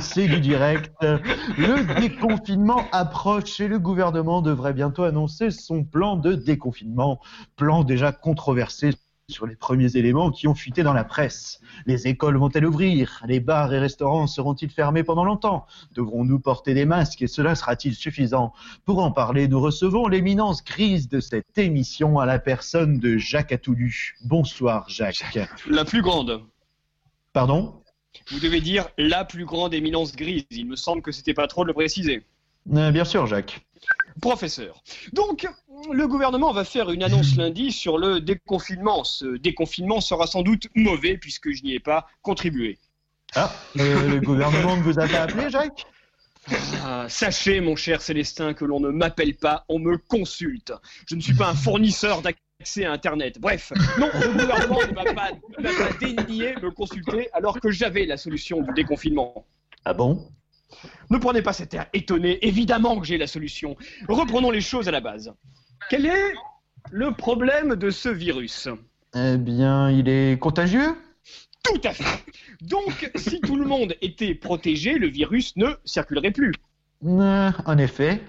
[0.00, 0.92] C'est du direct.
[1.02, 7.20] Le déconfinement approche et le gouvernement devrait bientôt annoncer son plan de déconfinement.
[7.56, 8.92] Plan déjà controversé
[9.30, 11.60] sur les premiers éléments qui ont fuité dans la presse.
[11.84, 13.22] Les écoles vont-elles ouvrir?
[13.26, 15.66] Les bars et restaurants seront-ils fermés pendant longtemps?
[15.94, 18.54] Devrons-nous porter des masques et cela sera-t-il suffisant?
[18.86, 23.52] Pour en parler, nous recevons l'éminence grise de cette émission à la personne de Jacques
[23.52, 24.16] Atoulu.
[24.24, 25.38] Bonsoir Jacques.
[25.68, 26.42] La plus grande.
[27.34, 27.82] Pardon?
[28.30, 30.46] Vous devez dire la plus grande éminence grise.
[30.50, 32.24] Il me semble que c'était pas trop de le préciser.
[32.74, 33.66] Euh, Bien sûr Jacques.
[34.20, 34.82] Professeur.
[35.12, 35.48] Donc,
[35.92, 39.04] le gouvernement va faire une annonce lundi sur le déconfinement.
[39.04, 42.78] Ce déconfinement sera sans doute mauvais puisque je n'y ai pas contribué.
[43.34, 45.86] Ah, euh, le gouvernement ne vous a pas appelé Jacques?
[46.82, 50.72] Ah, sachez, mon cher Célestin, que l'on ne m'appelle pas, on me consulte.
[51.06, 53.38] Je ne suis pas un fournisseur d'accès à Internet.
[53.38, 58.16] Bref, non, le gouvernement ne m'a pas, pas dénié me consulter alors que j'avais la
[58.16, 59.46] solution du déconfinement.
[59.84, 60.30] Ah bon?
[61.10, 63.76] Ne prenez pas cet air étonné, évidemment que j'ai la solution.
[64.08, 65.32] Reprenons les choses à la base.
[65.90, 66.34] Quel est
[66.90, 68.68] le problème de ce virus?
[69.14, 70.94] Eh bien, il est contagieux?
[71.62, 72.24] Tout à fait.
[72.60, 76.52] Donc, si tout le monde était protégé, le virus ne circulerait plus.
[77.04, 78.20] Euh, En effet.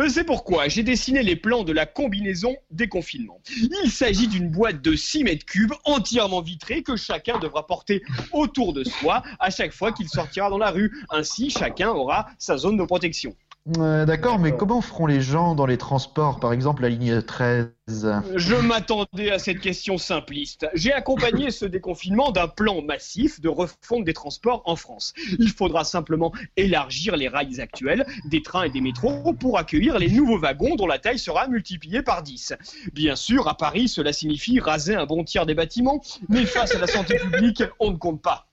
[0.00, 3.40] Euh, C'est pourquoi j'ai dessiné les plans de la combinaison déconfinement.
[3.84, 8.02] Il s'agit d'une boîte de 6 mètres cubes entièrement vitrée que chacun devra porter
[8.32, 10.92] autour de soi à chaque fois qu'il sortira dans la rue.
[11.10, 13.34] Ainsi, chacun aura sa zone de protection.
[13.78, 17.70] Euh, D'accord, mais comment feront les gens dans les transports, par exemple la ligne 13
[18.36, 20.66] Je m'attendais à cette question simpliste.
[20.74, 25.14] J'ai accompagné ce déconfinement d'un plan massif de refonte des transports en France.
[25.38, 30.10] Il faudra simplement élargir les rails actuels des trains et des métros pour accueillir les
[30.10, 32.52] nouveaux wagons dont la taille sera multipliée par 10.
[32.92, 36.78] Bien sûr, à Paris, cela signifie raser un bon tiers des bâtiments, mais face à
[36.78, 38.46] la santé publique, on ne compte pas.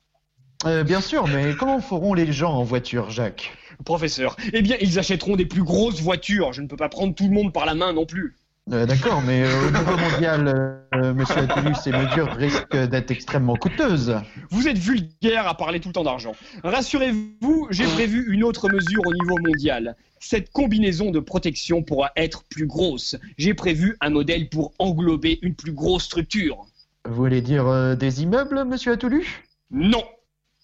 [0.65, 3.51] Euh, Bien sûr, mais comment feront les gens en voiture, Jacques?
[3.83, 6.53] Professeur, eh bien, ils achèteront des plus grosses voitures.
[6.53, 8.35] Je ne peux pas prendre tout le monde par la main non plus.
[8.71, 13.55] Euh, D'accord, mais euh, au niveau mondial, euh, monsieur Attulus, ces mesures risquent d'être extrêmement
[13.55, 14.15] coûteuses.
[14.51, 16.33] Vous êtes vulgaire à parler tout le temps d'argent.
[16.63, 19.95] Rassurez-vous, j'ai prévu une autre mesure au niveau mondial.
[20.19, 23.15] Cette combinaison de protection pourra être plus grosse.
[23.37, 26.65] J'ai prévu un modèle pour englober une plus grosse structure.
[27.05, 30.03] Vous voulez dire des immeubles, monsieur Attulus Non,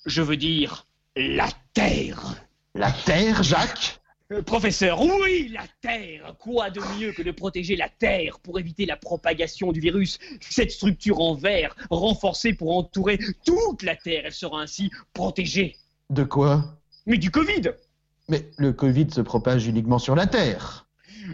[0.06, 2.47] je veux dire la Terre.
[2.78, 4.00] La Terre, Jacques
[4.32, 8.86] Euh, Professeur, oui, la Terre Quoi de mieux que de protéger la Terre pour éviter
[8.86, 10.20] la propagation du virus?
[10.42, 15.76] Cette structure en verre, renforcée pour entourer toute la Terre, elle sera ainsi protégée.
[16.12, 16.78] De quoi?
[17.08, 17.72] Mais du Covid
[18.30, 20.87] Mais le Covid se propage uniquement sur la Terre.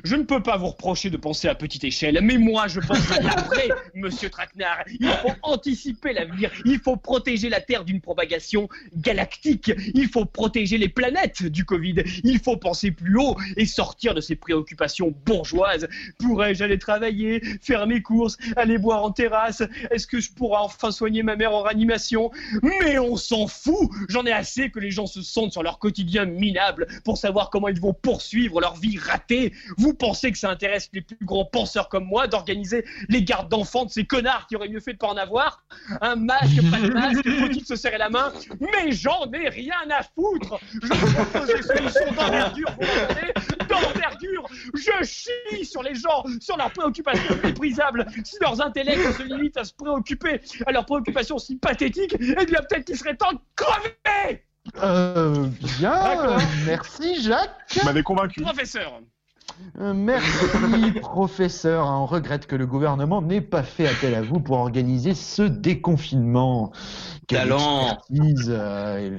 [0.03, 3.11] Je ne peux pas vous reprocher de penser à petite échelle, mais moi je pense
[3.11, 4.83] à l'après, monsieur Traquenard.
[4.99, 10.77] Il faut anticiper l'avenir, il faut protéger la Terre d'une propagation galactique, il faut protéger
[10.77, 15.87] les planètes du Covid, il faut penser plus haut et sortir de ces préoccupations bourgeoises.
[16.19, 19.63] Pourrais-je aller travailler, faire mes courses, aller boire en terrasse?
[19.91, 22.31] Est-ce que je pourrai enfin soigner ma mère en réanimation?
[22.61, 26.25] Mais on s'en fout J'en ai assez que les gens se sentent sur leur quotidien
[26.25, 29.53] minable pour savoir comment ils vont poursuivre leur vie ratée.
[29.91, 33.91] Pensez que ça intéresse les plus grands penseurs comme moi d'organiser les gardes d'enfants de
[33.91, 35.65] ces connards qui auraient mieux fait de pas en avoir
[35.99, 38.31] Un masque, pas de masque, faut-il se serrer la main.
[38.61, 40.59] Mais j'en ai rien à foutre.
[40.71, 43.33] Je propose des solutions d'envergure, vous m'entendez
[43.67, 44.45] D'envergure.
[44.75, 48.05] Je chie sur les gens, sur leurs préoccupations méprisables.
[48.23, 52.61] Si leurs intellects se limitent à se préoccuper à leurs préoccupations si pathétiques, eh bien
[52.69, 54.43] peut-être qu'il serait temps de crever.
[54.81, 57.51] Euh, bien, merci Jacques.
[57.75, 58.41] Vous m'avez convaincu.
[58.41, 59.01] Professeur
[59.79, 61.85] merci professeur.
[61.85, 66.71] On regrette que le gouvernement n'ait pas fait appel à vous pour organiser ce déconfinement.
[67.27, 67.97] Quelle Talent.
[68.09, 69.17] expertise, euh,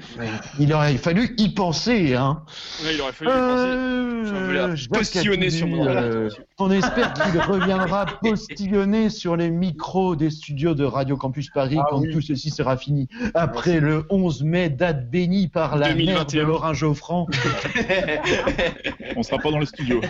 [0.59, 2.43] il aurait fallu y penser, hein.
[2.85, 4.05] Ouais, il aurait fallu y penser.
[4.24, 6.28] Je Euh, Jacques postillonner sur mon euh,
[6.61, 11.86] On espère qu'il reviendra postillonner sur les micros des studios de Radio Campus Paris Ah
[11.90, 13.09] quand tout ceci sera fini.
[13.34, 15.96] Après le 11 mai, date bénie par la mère
[16.26, 16.44] de 2021.
[16.44, 17.26] Laurent Geoffrand.
[19.16, 20.00] On sera pas dans le studio.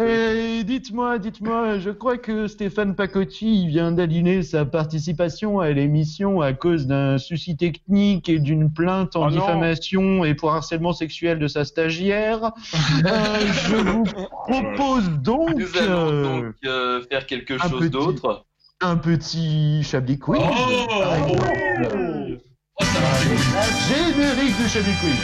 [0.00, 6.52] Eh, dites-moi, dites-moi, je crois que Stéphane Pacotti vient d'allumer sa participation à l'émission à
[6.52, 9.40] cause d'un souci technique et d'une plainte en Oh non.
[9.40, 12.52] diffamation et pour harcèlement sexuel de sa stagiaire.
[13.06, 13.38] Euh,
[13.68, 14.04] je vous
[14.48, 18.44] propose donc, Nous allons euh, donc euh, faire quelque un chose petit- d'autre.
[18.80, 20.40] un petit Chablis Quiz.
[20.40, 22.40] Oh par exemple.
[22.78, 25.20] Oh, ça va faire Générique du Chablis Quiz.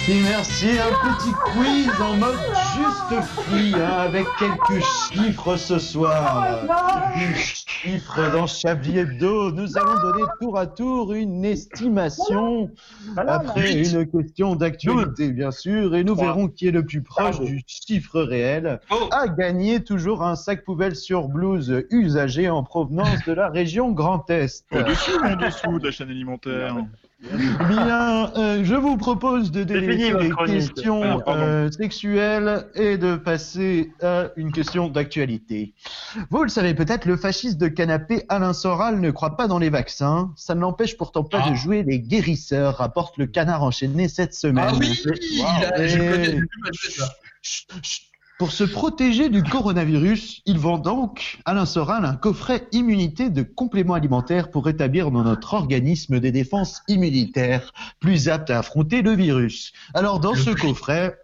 [0.07, 0.79] Merci, merci.
[0.79, 2.37] Un petit quiz en mode
[2.75, 4.81] juste prix, hein, avec quelques
[5.11, 6.63] chiffres ce soir.
[7.13, 9.51] Des chiffres dans Chablis Hebdo.
[9.51, 12.71] Nous allons donner tour à tour une estimation
[13.17, 17.61] après une question d'actualité, bien sûr, et nous verrons qui est le plus proche du
[17.67, 18.79] chiffre réel.
[19.11, 24.29] À gagner toujours un sac poubelle sur blouse usagé en provenance de la région Grand
[24.29, 24.63] Est.
[24.71, 26.77] Au-dessus ou en dessous de la chaîne alimentaire?
[27.19, 33.91] Bien, euh, je vous propose de délaisser les questions Ah, euh, sexuelles et de passer
[34.03, 35.73] à une question d'actualité.
[36.29, 39.71] Vous le savez peut-être, le fasciste de canapé Alain Soral ne croit pas dans les
[39.71, 40.31] vaccins.
[40.35, 41.49] Ça ne l'empêche pourtant pas Ah.
[41.49, 44.65] de jouer les guérisseurs, rapporte le canard enchaîné cette semaine.
[44.69, 45.01] Ah oui,
[45.31, 46.41] il a- je Et- connais,
[46.91, 47.09] ça.
[47.41, 48.06] Chut, chut.
[48.37, 53.95] Pour se protéger du coronavirus, il vend donc, Alain Soral, un coffret immunité de compléments
[53.95, 59.73] alimentaires pour rétablir dans notre organisme des défenses immunitaires plus aptes à affronter le virus.
[59.95, 61.17] Alors, dans ce coffret,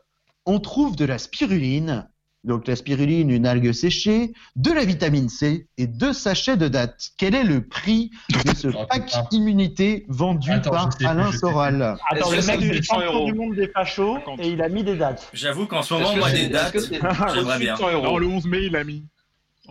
[0.47, 2.09] on trouve de la spiruline,
[2.43, 7.11] donc la spiruline, une algue séchée, de la vitamine C et deux sachets de dattes.
[7.17, 9.27] Quel est le prix de ce Oh, pack putain.
[9.31, 13.55] immunité vendu Attends, par Alain Soral Attends, le mec c'est est 800 champion du monde
[13.55, 15.29] des fachos et il a mis des dates.
[15.33, 17.75] J'avoue qu'en ce moment, moi, des dates, j'aimerais bien.
[17.75, 19.05] 800 euros Non, le 11 mai, il a mis.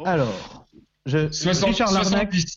[0.04, 0.66] Alors,
[1.04, 2.56] je, 60, Richard Larnac, 70.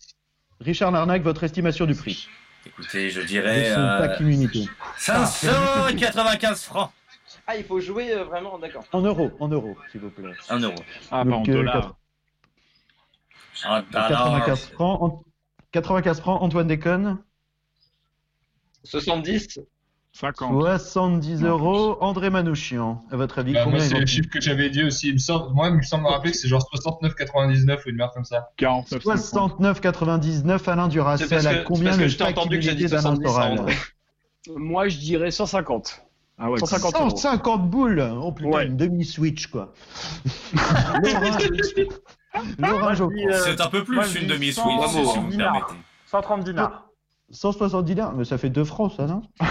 [0.60, 2.28] Richard Larnac, votre estimation du prix
[2.66, 4.66] Écoutez, je de dirais ce euh, pack immunité.
[4.98, 6.90] 595 francs.
[7.46, 8.84] Ah, il faut jouer euh, vraiment, d'accord.
[8.92, 10.32] En euros, en euros, s'il vous plaît.
[10.50, 10.74] Un euro.
[11.10, 11.96] Ah, Donc, pas en euh, dollars.
[13.64, 14.08] Un dollar.
[14.08, 15.22] 95 francs, An-
[15.72, 17.18] 95 francs, Antoine déconne.
[18.84, 19.60] 70
[20.12, 20.78] 50.
[20.80, 23.04] 70 euros, André Manouchian.
[23.10, 25.08] À votre avis, Bah, combien moi, c'est les chiffres que j'avais dit aussi.
[25.08, 27.96] Il me semble, moi, il me semble me rappeler que c'est genre 69,99 ou une
[27.96, 28.48] merde comme ça.
[28.56, 29.02] 49.
[29.04, 30.88] 69,99 Alain
[31.18, 32.70] C'est parce À que- combien c'est parce que le je t'ai pack entendu que j'ai
[32.74, 33.74] dit illimité d'Alain 70 à Soral André.
[34.56, 36.05] Moi, je dirais 150.
[36.38, 37.10] Ah ouais, 150 euros.
[37.10, 38.66] 150 boules Oh putain, Ouais.
[38.66, 39.72] une demi-switch quoi.
[42.58, 43.32] Geoffroy.
[43.44, 45.52] C'est un peu plus Moi, une demi-switch, 100 si vous me dinars.
[45.52, 45.74] permettez.
[46.06, 46.82] 130 dinars.
[47.30, 49.22] 170 dinars, mais ça fait 2 francs ça, non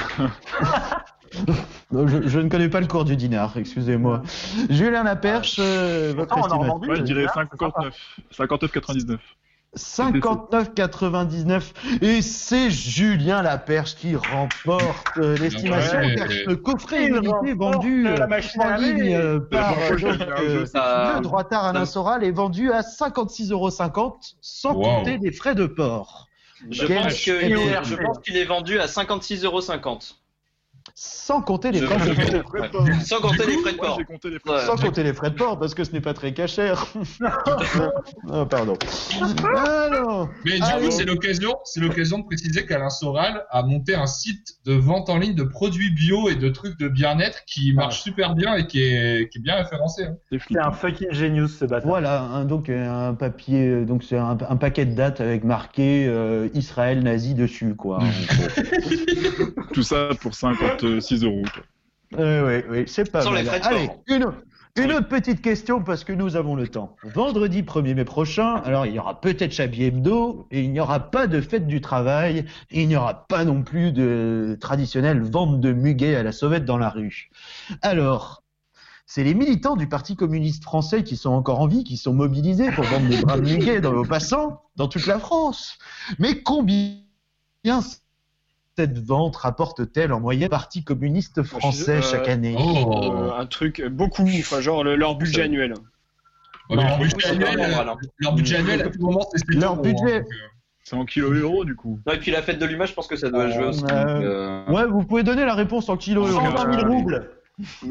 [1.92, 4.22] Non, je, je ne connais pas le cours du dinar, excusez-moi.
[4.70, 7.46] Julien Laperche, euh, votre estimation Moi, je dirais dinar,
[8.32, 9.20] c'est 59.
[9.78, 10.22] 59,99.
[10.76, 11.62] 59,99
[12.02, 16.16] et c'est Julien Laperche qui remporte euh, l'estimation Ouais.
[16.16, 20.66] car le coffret Il illimité vendu la euh, machine en ligne euh, par donc, euh.
[20.66, 23.70] Ça- le droitard Alain Soral est vendu à 56,50 euros
[24.42, 24.84] sans Wow.
[24.84, 26.28] compter des frais de port.
[26.72, 27.84] Je Quel pense qu'il est, spion.
[27.84, 30.16] je pense qu'il est vendu à 56,50€.
[30.98, 32.86] Sans compter les frais de port.
[33.04, 33.96] Sans compter les frais de port.
[33.98, 34.52] j'ai compté les frais.
[34.52, 34.66] Ouais.
[34.66, 36.86] Sans compter les frais de port, parce que ce n'est pas très cachère.
[38.30, 38.78] oh, pardon.
[39.56, 44.06] Alors, Mais du coup, c'est l'occasion, c'est l'occasion de préciser qu'Alain Soral a monté un
[44.06, 48.02] site de vente en ligne de produits bio et de trucs de bien-être qui marche
[48.02, 50.04] super bien et qui est, qui est bien référencé.
[50.06, 50.16] hein.
[50.50, 51.88] C'est un fucking genius ce bâtard.
[51.88, 55.44] voilà, hein, donc euh, un papier, euh, donc c'est un, un paquet de dates avec
[55.44, 58.00] marqué euh, Israël nazi dessus, quoi.
[59.74, 60.36] Tout ça pour
[60.80, 61.44] 56 euros.
[61.54, 62.20] quoi.
[62.20, 63.46] Euh, oui, oui, c'est pas Sans les mal.
[63.48, 64.02] frais de Allez, port.
[64.08, 64.26] une,
[64.78, 66.96] une autre petite question parce que nous avons le temps.
[67.04, 71.00] Vendredi 1er mai prochain, alors il y aura peut-être Chablis Hebdo et il n'y aura
[71.12, 75.60] pas de fête du travail et il n'y aura pas non plus de traditionnelle vente
[75.62, 77.30] de muguet à la sauvette dans la rue.
[77.82, 78.44] Alors,
[79.08, 82.72] c'est les militants du Parti communiste français qui sont encore en vie, qui sont mobilisés
[82.72, 85.78] pour vendre des bras de muguet dans, aux passants dans toute la France.
[86.20, 86.96] Mais combien
[88.78, 93.14] cette vente rapporte-t-elle en moyenne Parti communiste français Euh, chaque année Oh.
[93.16, 95.74] Euh, un truc, euh, beaucoup, enfin, genre le- leur budget annuel.
[96.70, 97.86] Ouais, leur, budget annuel,
[98.20, 100.48] leur budget annuel, à tout moment, c'est 7 Leur euros, budget- hein, donc, euh,
[100.84, 102.00] C'est en kilo euros du coup.
[102.06, 103.84] Non, et puis la fête de l'image, je pense que ça doit jouer aussi.
[103.92, 106.42] Euh, euh, Ouais, vous pouvez donner la réponse en kilos euros.
[106.46, 107.30] 120 000 roubles.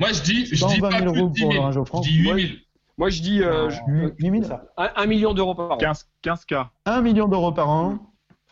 [0.00, 1.60] Moi, je dis, je dis 120 pas 000 plus de euros 10 pour 000.
[1.62, 2.00] Laurent Geoffroy.
[2.02, 2.52] Je dis 8 000.
[2.98, 5.76] Moi, je dis euh, je- 8 000 un, un million d'euros par an.
[5.76, 6.66] 15, 15K.
[6.86, 7.98] 1 million d'euros par an.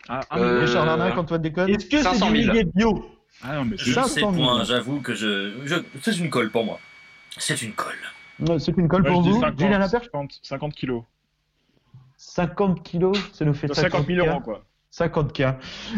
[0.09, 1.69] Ah, ah, Euh, Richard Larnac, Antoine Déconne.
[1.69, 2.53] Est-ce que c'est 500 du 000.
[2.53, 3.09] muguet bio
[3.43, 4.43] ah non, mais Je c'est ne sais 500 000.
[4.45, 5.75] point, j'avoue que je, je...
[6.01, 6.79] C'est une colle pour moi.
[7.37, 7.93] C'est une colle.
[8.59, 9.39] C'est une colle Moi, pour vous.
[9.41, 11.03] 50, Julien Laperche 50, 50 kilos.
[12.17, 14.27] 50 kilos, ça nous fait 50 000 50K.
[14.29, 14.63] euros, quoi.
[14.91, 15.55] 50K.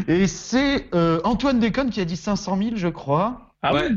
[0.07, 3.51] Et c'est euh, Antoine Déconne qui a dit 500 000, je crois.
[3.61, 3.89] Ah ouais.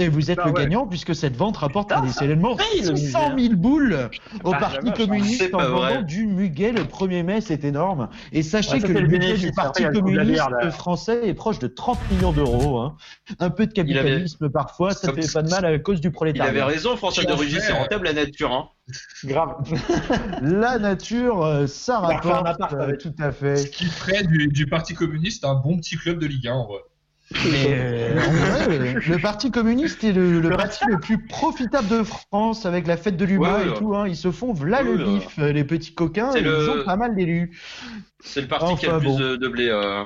[0.00, 0.62] Et vous êtes Ah le ouais.
[0.62, 4.08] gagnant puisque cette vente rapporte Putain, traditionnellement ça paye, le 600 000 boules
[4.44, 8.08] au Parti communiste en vendant du muguet le 1er mai, c'est énorme.
[8.30, 11.58] Et sachez Ouais, que le budget bénéfice, du Parti il communiste bière, français est proche
[11.58, 12.78] de 30 millions d'euros.
[12.78, 12.96] hein.
[13.40, 16.12] Un peu de capitalisme parfois, ça Comme- fait pas de mal à cause du Il
[16.12, 16.50] prolétariat.
[16.52, 18.52] avait raison, François de Rugy, c'est rentable la nature.
[18.52, 18.68] Hein.
[19.24, 19.56] Grave.
[20.42, 23.56] La nature, euh, ça rapporte euh, tout à fait.
[23.56, 26.66] Ce qui ferait du, du Parti communiste un bon petit club de Ligue 1, en
[26.68, 26.78] vrai.
[27.44, 31.88] Mais euh, en vrai, le, le Parti communiste est le, le parti le plus profitable
[31.88, 33.74] de France avec la fête de l'humain Ouais, et ouais.
[33.74, 33.94] tout.
[33.94, 34.08] Hein.
[34.08, 36.84] Ils se font v'là Ouais, le bif, euh, les petits coquins, et le- ils ont
[36.84, 37.58] pas mal d'élus.
[38.20, 39.18] C'est le parti qui a le plus bon.
[39.18, 40.04] de, de blé euh,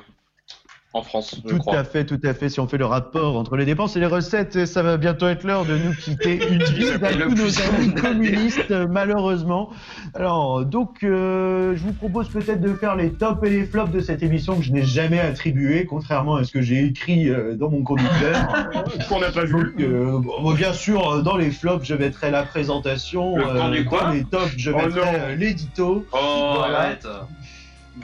[0.95, 1.78] en France, je Tout crois.
[1.78, 2.49] à fait, tout à fait.
[2.51, 5.45] Si on fait le rapport entre les dépenses et les recettes, ça va bientôt être
[5.45, 6.47] l'heure de nous quitter.
[6.53, 9.70] Une bise à tous nos amis communistes, malheureusement.
[10.14, 14.01] Alors, donc, euh, je vous propose peut-être de faire les tops et les flops de
[14.01, 17.70] cette émission que je n'ai jamais attribuée, contrairement à ce que j'ai écrit euh, dans
[17.70, 18.70] mon conducteur.
[19.09, 19.74] Qu'on n'a pas vu.
[19.80, 23.36] Euh, bon, bien sûr, dans les flops, je mettrai la présentation.
[23.36, 26.05] Le quoi dans les tops, je Oh mettrai l'édito.
[26.12, 26.18] Oh,
[26.57, 26.80] Voilà.
[26.80, 27.07] arrête.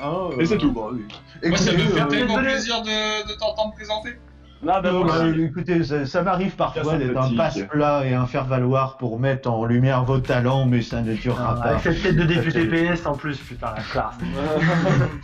[0.03, 0.73] Hein, Et c'est euh, tout.
[0.73, 1.05] bon, oui.
[1.49, 2.49] Moi, ça me fait euh, tellement désolé.
[2.53, 4.19] plaisir de, de t'entendre présenter.
[4.61, 5.41] Non, bah, Euh, bah, aussi.
[5.43, 10.03] écoutez, ça, ça m'arrive parfois d'être un passe-plat et un faire-valoir pour mettre en lumière
[10.05, 11.69] vos talents, mais ça ne durera Ah, pas.
[11.71, 14.15] Avec cette tête de député PS en plus, putain, la classe.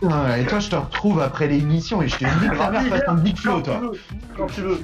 [0.01, 3.13] Ouais, et toi, je te retrouve après l'émission et je te nique ta mère façon
[3.15, 3.81] Big Flo, toi.
[4.37, 4.79] Quand tu veux.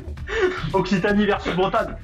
[0.74, 1.96] Occitanie versus Bretagne.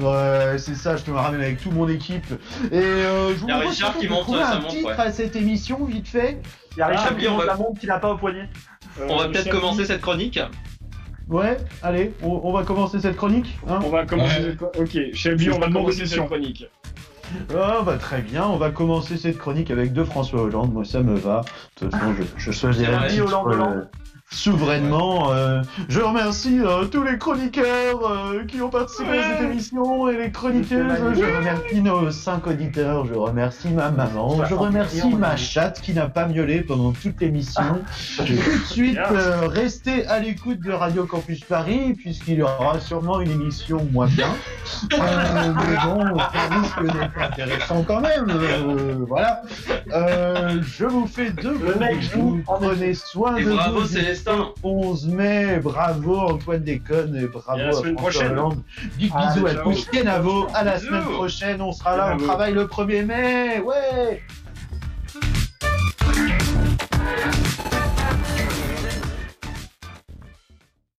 [0.00, 2.26] Ouais, c'est ça, je te ramène avec toute mon équipe.
[2.70, 5.00] Et euh, je vous propose de trouver un montre, titre ouais.
[5.00, 6.40] à cette émission, vite fait.
[6.76, 8.48] Il y a Richard Ah, qui monte va- la montre qu'il a pas au poignet.
[9.08, 10.38] On va Euh, peut-être commencer cette chronique.
[11.28, 13.56] Ouais, allez, on, on va commencer cette chronique.
[13.68, 14.40] Hein On va commencer.
[14.42, 14.56] Ouais.
[14.60, 16.66] cette Ok, Shelby, on va commencer cette chronique.
[17.56, 21.00] Ah bah très bien, on va commencer cette chronique avec deux François Hollande, moi ça
[21.00, 21.40] me va.
[21.80, 23.88] De toute façon, je, je choisirai Hollande, euh, Hollande.
[24.30, 25.32] Souverainement.
[25.32, 30.16] euh, je remercie euh, tous les chroniqueurs euh, qui ont participé à cette émission et
[30.16, 30.92] les chroniqueuses.
[31.16, 33.06] Je remercie nos cinq auditeurs.
[33.06, 34.44] Je remercie ma maman.
[34.46, 37.80] Je remercie ma chatte qui n'a pas miaulé pendant toute l'émission.
[38.16, 43.20] Tout de suite, euh, restez à l'écoute de Radio Campus Paris puisqu'il y aura sûrement
[43.20, 44.28] une émission moins bien.
[44.94, 48.26] Euh, mais bon, ça risque d'être intéressant quand même.
[48.30, 49.42] euh, voilà.
[49.92, 52.40] Euh, je vous fais deux Le mec bisous.
[52.44, 53.96] Prenez soin Et de bravo, vous.
[54.62, 58.32] 11 mai, bravo Antoine Déconne et bravo à la François prochaine.
[58.32, 58.62] Hollande.
[58.96, 60.46] Big ah, bisou à tous, Kenavo.
[60.54, 63.60] À la semaine prochaine, on sera là, on travaille le 1er mai.
[63.60, 64.22] Ouais!